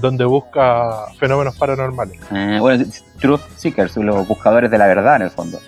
[0.01, 2.19] donde busca fenómenos paranormales.
[2.33, 2.85] Eh, bueno,
[3.21, 5.61] Truth Seekers, los buscadores de la verdad en el fondo.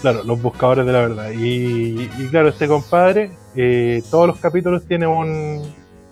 [0.00, 1.30] Claro, los buscadores de la verdad.
[1.30, 5.62] Y, y claro, este compadre, eh, todos los capítulos tiene un,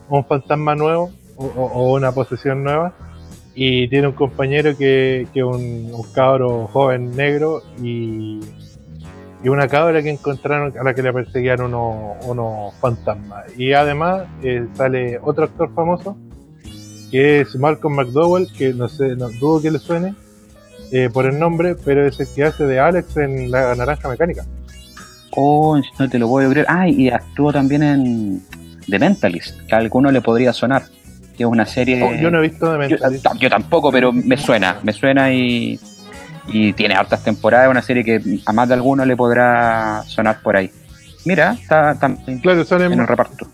[0.09, 2.95] un fantasma nuevo o, una posesión nueva.
[3.55, 8.40] Y tiene un compañero que es un, cabro joven negro y,
[9.45, 13.47] una cabra que encontraron a la que le perseguían unos, unos fantasmas.
[13.59, 16.16] Y además eh, sale otro actor famoso
[17.11, 20.14] que es Malcolm McDowell, que no sé, no dudo que le suene
[20.90, 24.47] eh, por el nombre, pero es el que hace de Alex en La Naranja Mecánica.
[25.35, 26.66] Oh, no te lo puedo creer.
[26.68, 28.43] Ah, y actuó también en
[28.89, 30.85] The Mentalist, que a alguno le podría sonar.
[31.37, 32.03] Que es una serie.
[32.03, 33.26] Oh, yo no he visto Yo, Mentalist.
[33.39, 35.80] yo tampoco, pero me suena, me suena y,
[36.49, 40.41] y tiene hartas temporadas, es una serie que a más de alguno le podrá sonar
[40.43, 40.70] por ahí.
[41.24, 43.47] Mira, está, está en Claro, sale el reparto.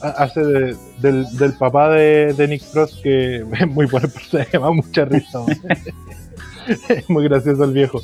[0.00, 4.70] hace de- del, del papá de, de Nick Frost, que es muy buen personaje, da
[4.70, 5.40] mucha risa.
[6.88, 8.00] es muy gracioso el viejo.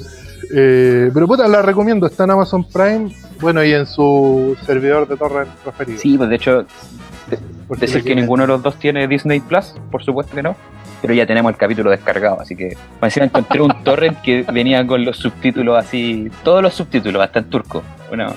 [0.54, 5.16] Eh, pero puta, la recomiendo, está en Amazon Prime, bueno, y en su servidor de
[5.16, 5.98] torrent preferido.
[6.00, 6.64] Sí, pues de hecho,
[7.30, 10.56] si decir que ninguno de los dos tiene Disney Plus, por supuesto que no.
[11.02, 14.86] Pero ya tenemos el capítulo descargado, así que más encima encontré un torrent que venía
[14.86, 17.82] con los subtítulos así, todos los subtítulos, hasta en turco.
[18.12, 18.32] Una,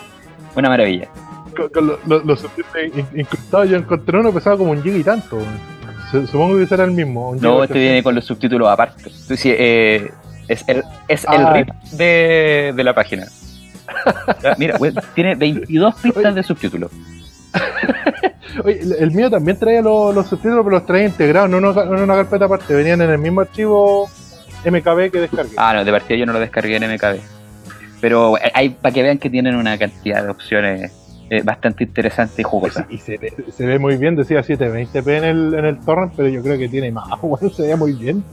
[0.55, 1.09] una maravilla.
[1.57, 4.97] con, con lo- lo- los subtítulos in- incrustados, yo encontré uno pesado como un giga
[4.97, 5.39] y tanto.
[6.31, 7.35] Supongo que será el mismo.
[7.41, 9.03] No, este viene con los subtítulos aparte.
[9.07, 10.11] Entonces, eh,
[10.47, 11.53] es el, es el Ah.
[11.53, 13.27] RIP de, de la página.
[14.57, 16.91] Mira, güey, tiene 22 pistas de subtítulos.
[18.63, 21.83] Oye, el, mío también traía los, los subtítulos, pero los traía integrados, no en una,
[21.83, 22.73] en una carpeta aparte.
[22.75, 24.09] Venían en el mismo archivo
[24.65, 25.53] MKB que descargué.
[25.57, 27.19] Ah, no, de partida yo no lo descargué en MKB.
[28.01, 30.91] Pero hay para que vean que tienen una cantidad de opciones
[31.29, 32.85] eh, bastante interesantes y jugosas.
[32.89, 36.27] Y se ve, se ve muy bien, decía 720p en el, en el torrent, pero
[36.27, 38.23] yo creo que tiene más, bueno, se ve muy bien.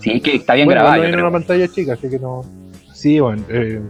[0.00, 0.96] Sí, que está bien bueno, grabado.
[0.96, 2.42] no yo viene en una pantalla chica, así que no.
[2.94, 3.80] Sí, bueno, eh,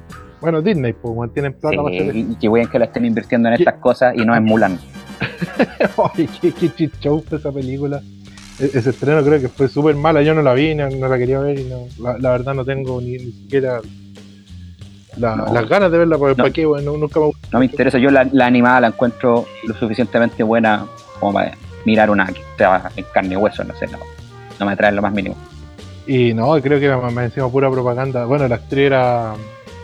[0.41, 3.05] bueno Disney, pues, bueno, tienen plata para hacer Sí, y que bien que lo estén
[3.05, 4.79] invirtiendo en estas cosas y no en Mulan.
[5.97, 8.01] Oye, qué, qué shit show fue esa película.
[8.59, 11.19] E- ese estreno creo que fue súper mala, yo no la vi, no, no la
[11.19, 13.81] quería ver y no, la, la verdad no tengo ni, ni siquiera
[15.17, 15.53] la- No.
[15.53, 16.45] las ganas de verla, porque No.
[16.45, 17.49] para qué, bueno, nunca me gustó.
[17.53, 17.99] No me interesa.
[17.99, 20.87] Yo la, la animada la encuentro lo suficientemente buena
[21.19, 21.53] como para
[21.85, 23.99] mirar una que está en carne y hueso, no sé, no,
[24.59, 25.37] no me atrae lo más mínimo.
[26.11, 28.25] Y no, creo que era más más encima pura propaganda.
[28.25, 29.33] Bueno, la actriz era,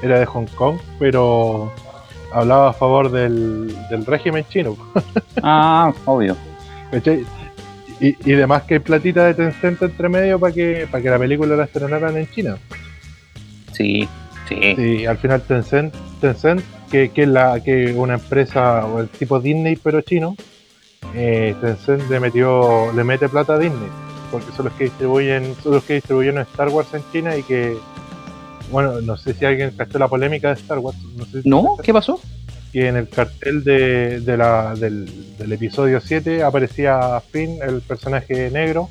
[0.03, 1.73] era de Hong Kong, pero
[2.33, 4.77] hablaba a favor del, del régimen chino.
[5.45, 6.37] Ah, obvio.
[8.01, 11.19] Y, y además que hay platita de Tencent entre medio para que, para que la
[11.19, 12.59] película la estrenaran en China.
[13.71, 14.09] Sí,
[14.49, 14.75] sí.
[14.77, 16.61] Y al final Tencent, Tencent
[16.91, 20.35] que, que es la, que una empresa o el tipo Disney pero chino,
[21.15, 23.91] eh, Tencent le metió, le mete plata a Disney,
[24.31, 27.77] porque son los que distribuyen, son los que distribuyeron Star Wars en China y que
[28.71, 31.77] bueno, no sé si alguien cachó la polémica de Star Wars, no sé si ¿No?
[31.83, 32.21] ¿Qué pasó?
[32.73, 38.51] que en el cartel de, de la, del, del episodio 7 aparecía Finn, el personaje
[38.51, 38.91] negro,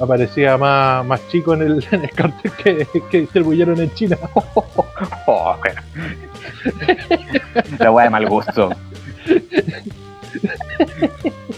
[0.00, 4.16] aparecía más, más chico en el, en el cartel que, que distribuyeron en China.
[5.26, 5.26] Oh,
[5.58, 5.82] bueno.
[7.78, 8.70] La weá de mal gusto.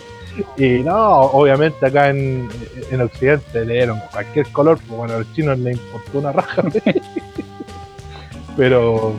[0.59, 2.48] Y no, obviamente acá en,
[2.90, 6.62] en Occidente le dieron cualquier color, pues bueno, a los chinos les importó una raja.
[8.56, 9.14] Pero,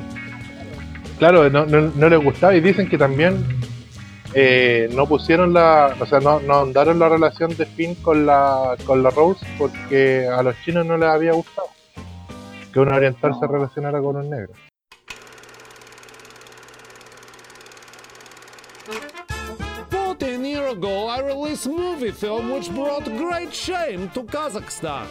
[1.17, 3.41] claro, no, no, no les gustaba y dicen que también
[4.33, 8.75] eh, no pusieron la, o sea, no, no ahondaron la relación de Finn con la,
[8.85, 11.69] con la Rose porque a los chinos no les había gustado
[12.73, 14.51] que un oriental se relacionara con un negro.
[20.60, 25.05] Years ago, I released a movie film which brought great shame to Kazakhstan.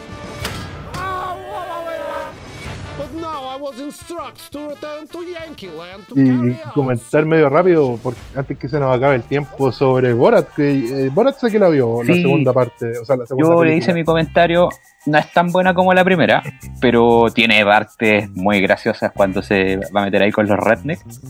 [2.97, 7.97] But now I was instructed to return to Yankee Land to y comentar medio rápido,
[8.03, 10.49] porque antes que se nos acabe el tiempo, sobre Borat.
[10.53, 12.21] Que, eh, Borat sé que la vio, la Sí.
[12.21, 12.97] segunda parte.
[13.01, 13.75] O sea, la segunda Yo le película.
[13.77, 14.67] hice mi comentario,
[15.05, 16.43] no es tan buena como la primera,
[16.81, 21.21] pero tiene partes muy graciosas cuando se va a meter ahí con los rednecks.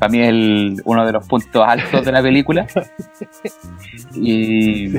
[0.00, 2.66] Para mí es el- uno de los puntos altos de la película.
[4.14, 4.92] Y,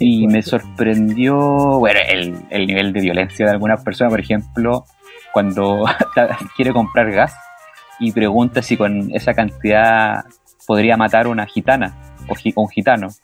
[0.00, 1.36] y me sorprendió,
[1.78, 4.84] bueno, el, el nivel de violencia de algunas personas, por ejemplo,
[5.32, 5.84] cuando
[6.56, 7.34] quiere comprar gas
[8.00, 10.24] y pregunta si con esa cantidad
[10.66, 11.94] podría matar a una gitana
[12.28, 13.08] o gi- un gitano.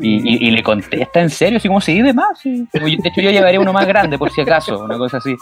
[0.00, 2.38] Y, y- y le contesta en serio, así como se de más.
[2.40, 2.68] sí.
[2.72, 5.34] De hecho, yo llevaría uno más grande por si acaso, una cosa así.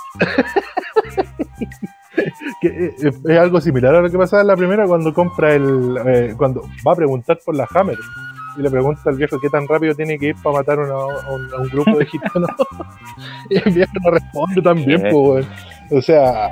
[2.60, 5.54] que eh, eh, es algo similar a lo que pasaba en la primera cuando compra
[5.54, 5.96] el.
[6.06, 7.98] eh, cuando va a preguntar por la Hammer.
[8.58, 11.30] Y le pregunta al viejo qué tan rápido tiene que ir para matar una- a,
[11.34, 12.48] un, a un grupo de gitanos.
[13.50, 15.46] y el viejo no responde también, pues.
[15.90, 16.48] O sea,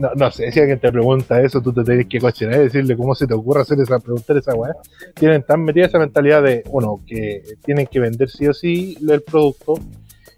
[0.00, 2.96] no, no sé, si alguien te pregunta eso, tú te tienes que cuestionar y decirle
[2.96, 4.72] cómo se te ocurre hacer esa preguntar esa weá.
[5.14, 9.22] Tienen tan metida esa mentalidad de, uno, que tienen que vender sí o sí el
[9.22, 9.74] producto.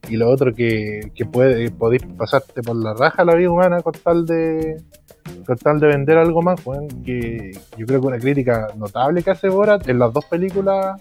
[0.09, 3.93] Y lo otro que, que puede, podéis pasarte por la raja la vida humana con
[3.93, 4.77] tal de
[5.47, 9.31] con tal de vender algo más, weón, que yo creo que una crítica notable que
[9.31, 11.01] hace Borat en las dos películas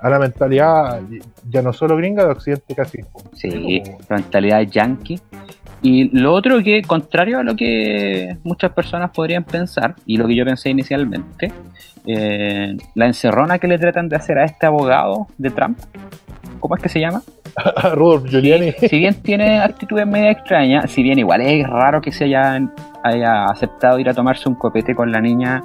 [0.00, 1.00] a la mentalidad
[1.48, 2.98] ya no solo gringa, de Occidente casi.
[3.34, 5.20] Sí, la mentalidad yankee.
[5.80, 10.34] Y lo otro que, contrario a lo que muchas personas podrían pensar, y lo que
[10.34, 11.52] yo pensé inicialmente,
[12.04, 15.78] eh, la encerrona que le tratan de hacer a este abogado de Trump,
[16.58, 17.22] ¿cómo es que se llama?
[17.94, 18.72] Rudolf Giuliani.
[18.72, 22.60] Si bien tiene actitudes media extrañas, si bien igual es raro que se haya,
[23.04, 25.62] haya aceptado ir a tomarse un copete con la niña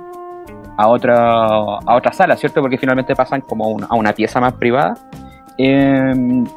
[0.77, 2.61] a otra, a otra sala, ¿cierto?
[2.61, 4.95] Porque finalmente pasan como un- a una pieza más privada.
[5.55, 6.11] Eh,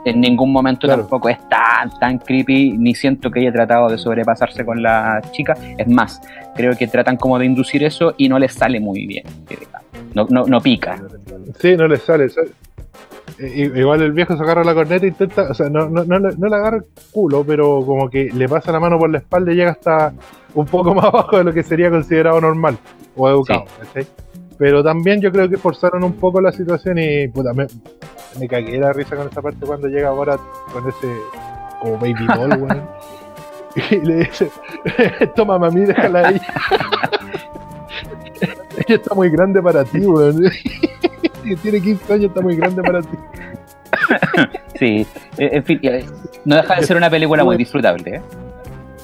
[0.07, 1.03] en ningún momento Claro.
[1.03, 5.53] tampoco es tan, tan creepy, ni siento que haya tratado de sobrepasarse con la chica.
[5.77, 6.23] Es más,
[6.55, 9.25] creo que tratan como de inducir eso y no les sale muy bien.
[10.15, 10.97] No, no, no pica.
[11.61, 12.31] Sí, no le sale.
[12.31, 12.49] sale.
[13.39, 16.37] Igual el viejo se agarra la corneta e intenta, o sea, no, no, no, le-
[16.37, 19.53] no le agarra el culo, pero como que le pasa la mano por la espalda
[19.53, 20.15] y llega hasta
[20.55, 22.79] un poco más abajo de lo que sería considerado normal
[23.15, 23.65] o educado.
[23.79, 24.07] ¿cachai?
[24.59, 27.67] Pero también yo creo que forzaron un poco la situación y puta, me,
[28.41, 30.39] me cagué la risa con esa parte cuando llega ahora
[30.73, 31.07] con ese
[31.83, 32.83] como baby doll, weón.
[33.91, 34.51] Y le dice,
[35.37, 36.41] toma mami, déjala ahí.
[38.79, 40.43] Ella está muy grande para ti, weón.
[41.47, 43.09] Y tiene 15 años, está muy grande para ti.
[44.79, 45.07] Sí,
[45.39, 46.05] eh, en fin, eh,
[46.45, 48.17] no deja de ser una película muy disfrutable.
[48.17, 48.21] ¿eh?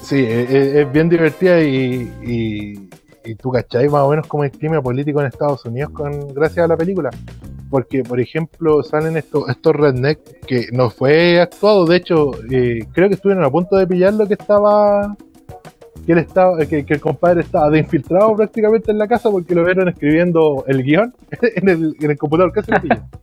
[0.01, 2.89] Sí, es, es- bien divertida y, y,
[3.25, 6.65] y tú cachai más o menos como el clima político en Estados Unidos con gracias
[6.65, 7.09] a la película.
[7.71, 13.07] Porque, por ejemplo, salen estos, estos rednecks que no fue actuado, de hecho, eh, creo
[13.07, 15.15] que estuvieron a punto de pillar lo que estaba.
[16.05, 19.55] Que, él estaba, que, que el compadre estaba de infiltrado prácticamente en la casa porque
[19.55, 21.13] lo vieron escribiendo el guion
[21.55, 23.07] en el, en el computador, casi lo pillan.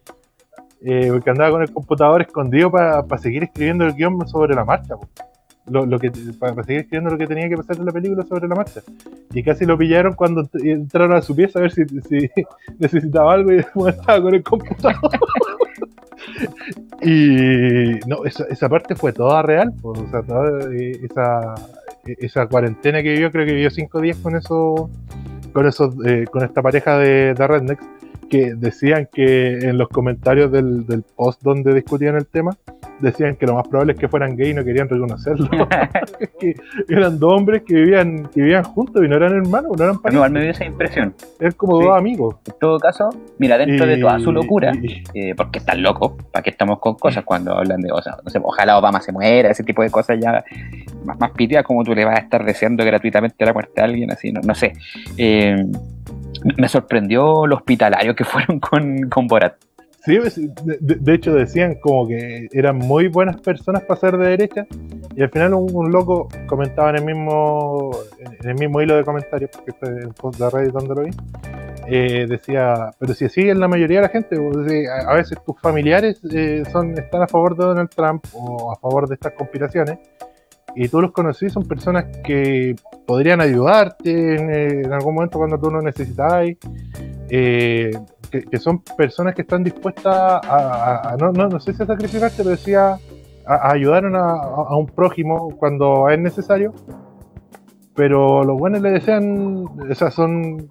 [0.83, 4.97] Eh, porque andaba con el computador escondido para seguir escribiendo el guion sobre la marcha.
[4.97, 5.07] po
[5.67, 8.49] lo, lo que para, seguir escribiendo lo que tenía que pasar en la película sobre
[8.49, 8.81] la marcha.
[9.35, 12.31] Y casi lo pillaron cuando ent- entraron a su pieza a ver si, si
[12.79, 14.97] necesitaba algo y después estaba con el computador.
[17.03, 21.55] y no, esa, esa parte fue toda real, o sea, toda, eh, esa,
[22.05, 24.91] esa cuarentena que vivió, creo que vivió cinco días con eso,
[25.53, 27.85] con esos, eh, con esta pareja de, de rednecks
[28.29, 32.57] que decían que en los comentarios del, del post donde discutían el tema,
[33.01, 35.49] decían que lo más probable es que fueran gay y no querían reconocerlo.
[36.41, 36.55] que
[36.89, 39.99] eran dos hombres que vivían, que vivían juntos y no eran hermanos, no eran A
[39.99, 41.15] mí parejas, igual me dio esa impresión.
[41.39, 41.87] eran como Sí.
[41.87, 42.37] dos amigos.
[42.47, 46.43] En todo caso, mira, dentro de toda su locura, y- eh, porque están locos, ¿para
[46.43, 49.51] qué estamos con cosas cuando hablan de, o sea, no sé, ojalá Obama se muera,
[49.51, 50.45] ese tipo de cosas ya
[51.05, 54.11] más, más piteadas, como tú le vas a estar deseando gratuitamente la muerte a alguien,
[54.13, 54.73] así, no, no sé.
[55.17, 55.65] Eh,
[56.57, 59.55] me sorprendió lo hospitalario que fueron con, con Borat.
[60.05, 64.29] Sí, pues, de, de- hecho decían como que eran muy buenas personas para ser de
[64.29, 64.67] derecha
[65.15, 69.05] y al final un, un loco comentaba en el mismo en el mismo hilo de
[69.05, 71.11] comentarios porque fue el post de Reddit donde lo vi
[71.87, 74.69] eh, decía pero si así es la mayoría de la gente pues,
[75.07, 79.07] a veces tus familiares eh, son están a favor de Donald Trump o a favor
[79.07, 79.99] de estas conspiraciones
[80.77, 82.75] y tú los conocí son personas que
[83.07, 86.57] podrían ayudarte en, eh, en algún momento cuando tú lo necesitáis
[87.29, 87.91] eh,
[88.31, 91.83] que, que son personas que están dispuestas a, a- a- no, no, no sé si
[91.83, 92.97] a sacrificarte, pero decía
[93.47, 96.73] a, a ayudar a, una- a un prójimo cuando es necesario.
[97.95, 100.69] Pero los buenos le desean, o sea, son,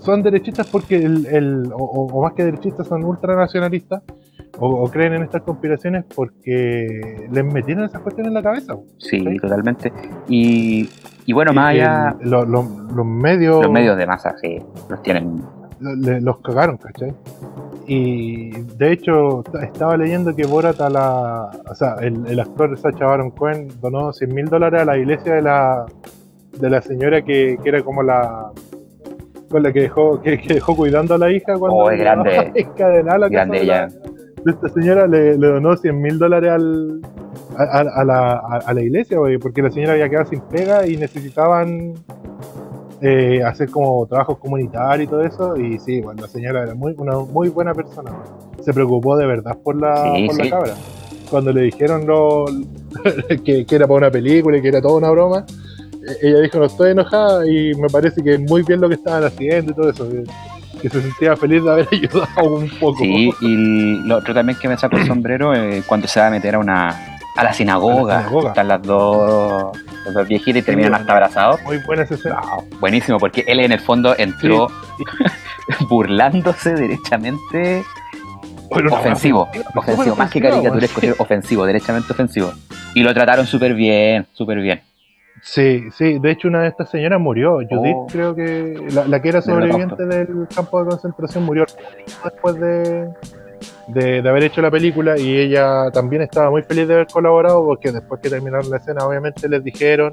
[0.00, 4.02] son derechistas porque, el, el- o, más que derechistas, son ultranacionalistas
[4.58, 8.74] o, o creen en estas conspiraciones porque les metieron esas cuestiones en la cabeza.
[8.98, 9.36] Sí, Sí.
[9.38, 9.92] totalmente.
[10.28, 10.88] Y,
[11.24, 12.62] y bueno, más Y allá, el- lo- lo-
[12.94, 15.42] los medios los medios de masa, sí, los tienen.
[15.80, 17.12] Le- los cagaron, ¿cachai?
[17.86, 21.50] Y de hecho, estaba leyendo que Borat a la.
[21.68, 25.34] O sea, el, el actor Sacha Baron Cohen donó 100 mil dólares a la iglesia
[25.34, 25.86] de la,
[26.58, 28.50] de la señora que, que era como la,
[29.50, 32.52] con la que dejó, que, que dejó cuidando a la hija cuando Oh, es grande.
[32.54, 33.88] encadenada la Grande de ella.
[34.44, 37.00] de esta señora le, le donó 100 mil dólares al,
[37.56, 40.86] a, a- a la, a- a la iglesia, porque la señora había quedado sin pega
[40.86, 41.94] y necesitaban
[43.02, 45.56] eh, hacer como trabajos comunitarios y todo eso.
[45.56, 48.12] Y sí, bueno, la señora era muy, una muy buena persona.
[48.62, 50.74] Se preocupó de verdad por la, Sí, por la cabra.
[51.30, 52.44] Cuando le dijeron lo,
[53.44, 55.46] que, que era para una película y que era toda una broma,
[56.08, 59.24] eh, ella dijo, no estoy enojada y me parece que muy bien lo que estaban
[59.24, 60.08] haciendo y todo eso.
[60.08, 60.24] Que,
[60.80, 62.98] que se sentía feliz de haber ayudado un poco.
[62.98, 66.30] Sí, y lo otro también que me saco el sombrero eh, cuando se va a
[66.30, 68.42] meter a una a la sinagoga, A la sinagoga.
[68.42, 71.62] que están las dos, las dos viejitas y terminan hasta abrazados.
[71.62, 72.40] Muy buena esa escena.
[72.80, 74.68] Buenísimo, porque él en el fondo entró
[75.88, 77.84] burlándose derechamente
[78.70, 79.48] Bueno, ofensivo,
[80.16, 82.52] más que caricaturesco, ofensivo, derechamente ofensivo.
[82.94, 84.82] Y lo trataron súper bien, súper bien.
[85.42, 88.06] Sí, sí, de hecho una de estas señoras murió, Judith Oh.
[88.10, 91.64] creo que la, la que era sobreviviente del campo de concentración murió
[92.22, 93.08] después de,
[93.92, 97.64] de, de haber hecho la película y ella también estaba muy feliz de haber colaborado
[97.64, 100.10] porque después que terminaron la escena obviamente les dijeron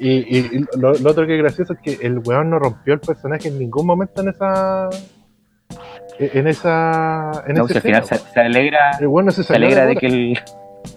[0.00, 2.94] y, y- y lo, lo otro que es gracioso es que el weón no rompió
[2.94, 4.88] el personaje en ningún momento en esa
[6.18, 9.54] en esa en No, esa al final se, se alegra, el weón no se, se
[9.54, 10.00] alegra de bola.
[10.00, 10.38] que el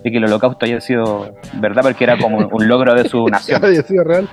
[0.04, 3.64] de que el holocausto haya sido verdad porque era como un logro de su nación.
[3.64, 4.28] haya sido real.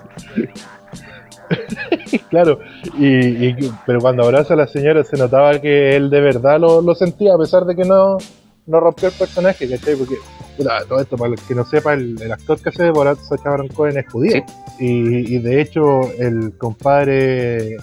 [2.31, 2.59] claro,
[2.99, 3.07] y,
[3.49, 6.95] y- pero cuando abraza a la señora se notaba que él de verdad lo, lo
[6.95, 8.19] sentía, a pesar de que no,
[8.67, 9.97] no rompió el personaje, ¿cachai?
[9.97, 10.15] Porque,
[10.57, 13.19] puta, todo esto, para el que no sepa, el, el actor que hace de Borat,
[13.19, 14.33] Sacha Baron Cohen, es judío.
[14.33, 14.43] Sí.
[14.81, 17.77] Y, y de hecho, el compadre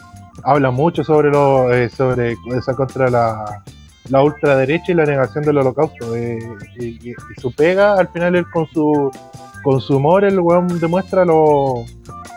[0.43, 3.63] habla mucho sobre lo eh, sobre esa contra la,
[4.09, 6.15] la ultraderecha y la negación del holocausto.
[6.15, 6.39] eh,
[6.79, 9.11] y, y- y su pega, al final, él con su
[9.63, 11.85] con su humor el weón demuestra lo,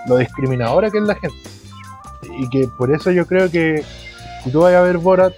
[0.07, 1.37] lo discriminadora que es la gente.
[2.39, 3.85] Y que por eso yo creo que
[4.43, 5.35] si tú vas a ver Borat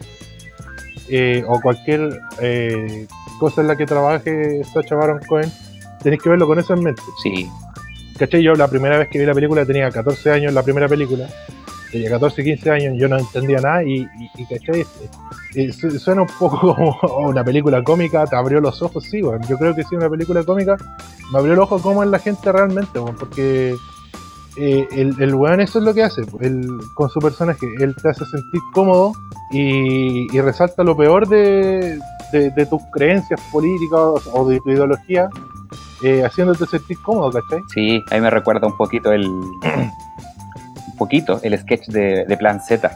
[1.08, 3.06] eh, o cualquier eh,
[3.38, 5.50] cosa en la que trabaje Sacha Baron Cohen,
[6.02, 7.02] tenés que verlo con eso en mente.
[7.22, 7.48] Sí,
[8.18, 8.42] ¿Cachai?
[8.42, 11.28] Yo la primera vez que vi la película tenía 14 años, la primera película.
[11.92, 14.86] Tenía 14, 15 años, yo no entendía nada y, y, y ¿cachai?
[15.56, 16.58] Eh, su- suena un poco
[17.00, 19.42] como una película cómica, te abrió los ojos, sí, weón.
[19.48, 20.76] Yo creo que sí, una película cómica
[21.32, 23.74] me abrió los ojos cómo es la gente realmente, porque
[24.58, 28.08] eh, el, el weón eso es lo que hace, él, con su personaje, él te
[28.10, 29.12] hace sentir cómodo
[29.50, 31.98] y, y resalta lo peor de,
[32.32, 35.28] de- de tus creencias políticas o de tu ideología,
[36.02, 37.62] eh, haciéndote sentir cómodo, ¿cachai?
[37.72, 42.90] sí, ahí me recuerda un poquito el un poquito el sketch de, de Plan Z,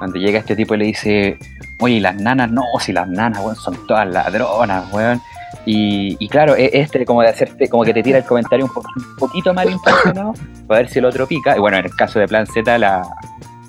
[0.00, 1.38] donde llega este tipo y le dice,
[1.80, 5.20] oye, ¿y las nanas, no, si las nanas, weón, son todas ladronas, weón.
[5.66, 8.72] Y, y claro, e- este como de hacerte, como que te tira el comentario un,
[8.72, 10.34] po- un poquito mal intencionado,
[10.66, 11.56] para ver si el otro pica.
[11.56, 13.02] Y bueno, en el caso de Plan Z, la,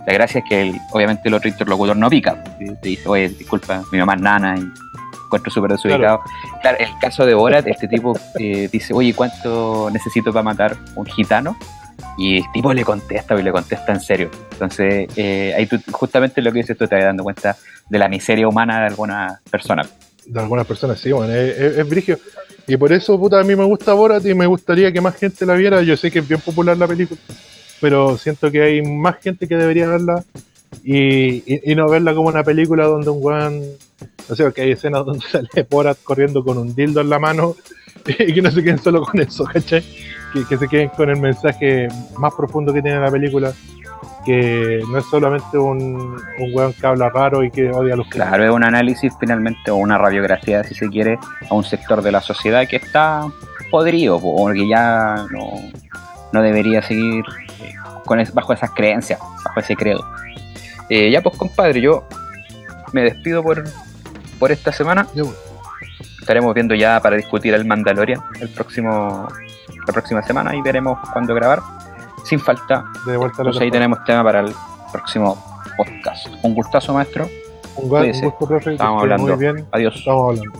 [0.08, 2.42] la gracia es que el- obviamente el otro interlocutor no pica.
[2.82, 4.62] Te dice, oye, disculpa, mi mamá es nana y
[5.26, 6.22] encuentro súper desubicado.
[6.62, 11.06] Claro, el caso de Borat, este tipo eh, dice, oye, ¿cuánto necesito para matar un
[11.06, 11.58] gitano?
[12.18, 14.30] Y el tipo le contesta, y le contesta en serio.
[14.52, 17.56] Entonces, eh, ahí tú, justamente lo que dices tú te vas dando cuenta
[17.90, 19.90] de la miseria humana de algunas personas.
[20.26, 22.20] De algunas personas, sí, bueno, es, es, brigio.
[22.68, 25.46] Y por eso, puta, a mí me gusta Borat y me gustaría que más gente
[25.46, 25.82] la viera.
[25.82, 27.20] Yo sé que es bien popular la película,
[27.80, 30.24] pero siento que hay más gente que debería verla
[30.84, 31.44] y
[31.76, 33.62] no verla como una película donde un weón.
[34.30, 37.56] No sé, porque hay escenas donde sale Borat corriendo con un dildo en la mano
[38.08, 39.84] y que no se queden solo con eso, ¿cachai?
[40.34, 43.52] Que, que se queden con el mensaje más profundo que tiene la película,
[44.26, 48.08] que no es solamente un, un weón que habla raro y que odia a los
[48.08, 51.20] Claro, es un análisis finalmente, o una radiografía, si se quiere,
[51.50, 53.28] a un sector de la sociedad que está
[53.70, 55.52] podrido, po, o que ya no,
[56.32, 57.26] no debería seguir
[57.62, 57.74] eh,
[58.06, 60.06] con es- bajo esas creencias, bajo ese credo.
[60.90, 62.06] Eh, ya pues compadre, yo
[62.94, 63.64] me despido por,
[64.40, 65.08] por esta semana.
[65.14, 65.28] Pues.
[66.20, 69.28] Estaremos viendo ya para discutir el Mandalorian el próximo,
[69.88, 71.60] la próxima semana y veremos cuándo grabar.
[72.24, 74.54] Sin falta, De vuelta a la pues ahí tenemos tema para el
[74.92, 75.36] próximo
[75.76, 76.28] podcast.
[76.44, 77.28] Un gustazo, maestro.
[77.76, 78.74] Un, gusto, profe.
[78.74, 79.36] Estamos hablando.
[79.36, 79.68] Muy bien.
[79.72, 79.96] Adiós.
[79.96, 80.60] Estamos hablando.